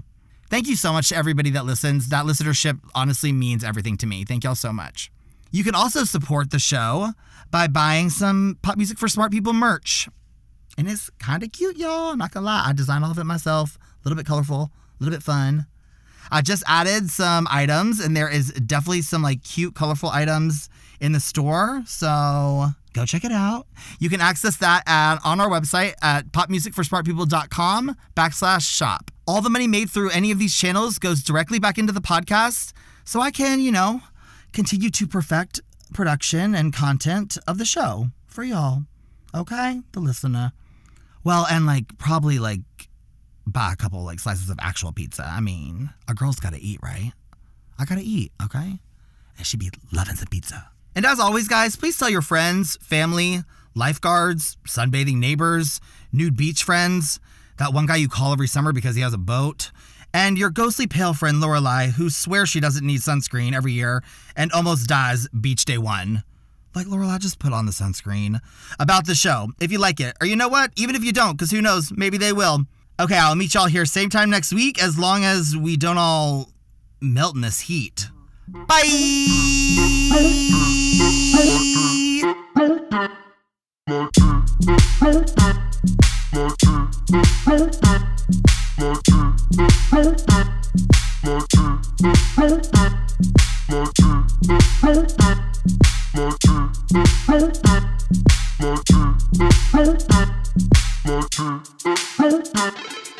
Thank 0.48 0.68
you 0.68 0.76
so 0.76 0.92
much 0.92 1.08
to 1.08 1.16
everybody 1.16 1.50
that 1.50 1.66
listens. 1.66 2.08
That 2.08 2.24
listenership 2.24 2.78
honestly 2.94 3.32
means 3.32 3.64
everything 3.64 3.96
to 3.98 4.06
me. 4.06 4.24
Thank 4.24 4.44
y'all 4.44 4.54
so 4.54 4.72
much. 4.72 5.10
You 5.50 5.64
can 5.64 5.74
also 5.74 6.04
support 6.04 6.50
the 6.50 6.58
show 6.58 7.12
by 7.50 7.66
buying 7.66 8.10
some 8.10 8.58
Pop 8.62 8.76
Music 8.76 8.98
for 8.98 9.08
Smart 9.08 9.32
People 9.32 9.52
merch. 9.52 10.08
And 10.78 10.88
it's 10.88 11.10
kind 11.18 11.42
of 11.42 11.52
cute, 11.52 11.76
y'all. 11.76 12.10
I'm 12.10 12.18
not 12.18 12.32
gonna 12.32 12.46
lie. 12.46 12.64
I 12.66 12.72
designed 12.72 13.04
all 13.04 13.10
of 13.10 13.18
it 13.18 13.24
myself. 13.24 13.76
A 13.76 14.08
little 14.08 14.16
bit 14.16 14.26
colorful, 14.26 14.70
a 15.00 15.04
little 15.04 15.16
bit 15.16 15.22
fun. 15.22 15.66
I 16.30 16.42
just 16.42 16.62
added 16.66 17.10
some 17.10 17.46
items, 17.50 18.00
and 18.00 18.16
there 18.16 18.28
is 18.28 18.52
definitely 18.52 19.02
some 19.02 19.22
like 19.22 19.42
cute, 19.42 19.74
colorful 19.74 20.10
items 20.10 20.68
in 21.00 21.12
the 21.12 21.20
store. 21.20 21.82
So 21.86 22.68
go 22.92 23.04
check 23.04 23.24
it 23.24 23.32
out. 23.32 23.66
You 23.98 24.08
can 24.08 24.20
access 24.20 24.56
that 24.56 24.82
at 24.86 25.18
on 25.24 25.40
our 25.40 25.48
website 25.48 25.94
at 26.02 26.32
popmusicforsmartpeople.com 26.32 27.96
backslash 28.16 28.68
shop. 28.68 29.10
All 29.26 29.40
the 29.40 29.50
money 29.50 29.66
made 29.66 29.90
through 29.90 30.10
any 30.10 30.30
of 30.30 30.38
these 30.38 30.54
channels 30.54 30.98
goes 30.98 31.22
directly 31.22 31.58
back 31.58 31.78
into 31.78 31.92
the 31.92 32.00
podcast, 32.00 32.72
so 33.04 33.20
I 33.20 33.30
can, 33.30 33.60
you 33.60 33.72
know, 33.72 34.02
continue 34.52 34.90
to 34.90 35.06
perfect 35.06 35.60
production 35.92 36.54
and 36.54 36.72
content 36.72 37.36
of 37.46 37.58
the 37.58 37.64
show 37.64 38.08
for 38.26 38.44
y'all. 38.44 38.84
Okay, 39.34 39.82
the 39.92 40.00
listener. 40.00 40.52
Well, 41.24 41.46
and 41.50 41.66
like 41.66 41.98
probably 41.98 42.38
like 42.38 42.60
buy 43.46 43.72
a 43.72 43.76
couple 43.76 44.02
like 44.04 44.20
slices 44.20 44.50
of 44.50 44.58
actual 44.60 44.92
pizza. 44.92 45.24
I 45.24 45.40
mean, 45.40 45.90
a 46.08 46.14
girl's 46.14 46.40
gotta 46.40 46.58
eat, 46.60 46.80
right? 46.82 47.12
I 47.78 47.84
gotta 47.84 48.02
eat, 48.02 48.32
okay? 48.42 48.80
And 49.38 49.46
she 49.46 49.56
be 49.56 49.70
loving 49.92 50.16
some 50.16 50.28
pizza. 50.28 50.70
And 50.94 51.04
as 51.04 51.20
always, 51.20 51.46
guys, 51.46 51.76
please 51.76 51.98
tell 51.98 52.08
your 52.08 52.22
friends, 52.22 52.76
family, 52.78 53.42
lifeguards, 53.74 54.56
sunbathing 54.66 55.18
neighbors, 55.18 55.80
nude 56.10 56.36
beach 56.36 56.64
friends, 56.64 57.20
that 57.58 57.72
one 57.72 57.86
guy 57.86 57.96
you 57.96 58.08
call 58.08 58.32
every 58.32 58.48
summer 58.48 58.72
because 58.72 58.96
he 58.96 59.02
has 59.02 59.12
a 59.12 59.18
boat, 59.18 59.70
and 60.14 60.38
your 60.38 60.50
ghostly 60.50 60.86
pale 60.86 61.12
friend 61.12 61.42
Lorelai, 61.42 61.90
who 61.92 62.08
swears 62.08 62.48
she 62.48 62.60
doesn't 62.60 62.86
need 62.86 63.00
sunscreen 63.00 63.54
every 63.54 63.72
year 63.72 64.02
and 64.34 64.50
almost 64.52 64.88
dies 64.88 65.28
beach 65.28 65.66
day 65.66 65.78
one. 65.78 66.24
Like 66.74 66.86
Lorelai, 66.86 67.18
just 67.18 67.38
put 67.38 67.52
on 67.52 67.66
the 67.66 67.72
sunscreen. 67.72 68.40
About 68.78 69.06
the 69.06 69.14
show, 69.14 69.48
if 69.60 69.70
you 69.70 69.78
like 69.78 70.00
it, 70.00 70.16
or 70.20 70.26
you 70.26 70.36
know 70.36 70.48
what, 70.48 70.72
even 70.76 70.94
if 70.94 71.04
you 71.04 71.12
don't, 71.12 71.32
because 71.32 71.50
who 71.50 71.60
knows, 71.60 71.92
maybe 71.94 72.16
they 72.18 72.32
will. 72.32 72.60
Okay, 72.98 73.18
I'll 73.18 73.34
meet 73.34 73.52
y'all 73.52 73.66
here 73.66 73.84
same 73.84 74.08
time 74.08 74.30
next 74.30 74.54
week 74.54 74.82
as 74.82 74.98
long 74.98 75.22
as 75.22 75.54
we 75.54 75.76
don't 75.76 75.98
all 75.98 76.48
melt 77.02 77.34
in 77.34 77.42
this 77.42 77.60
heat. 77.60 78.08
Bye 78.48 79.76
like 101.06 101.38
it. 101.38 103.15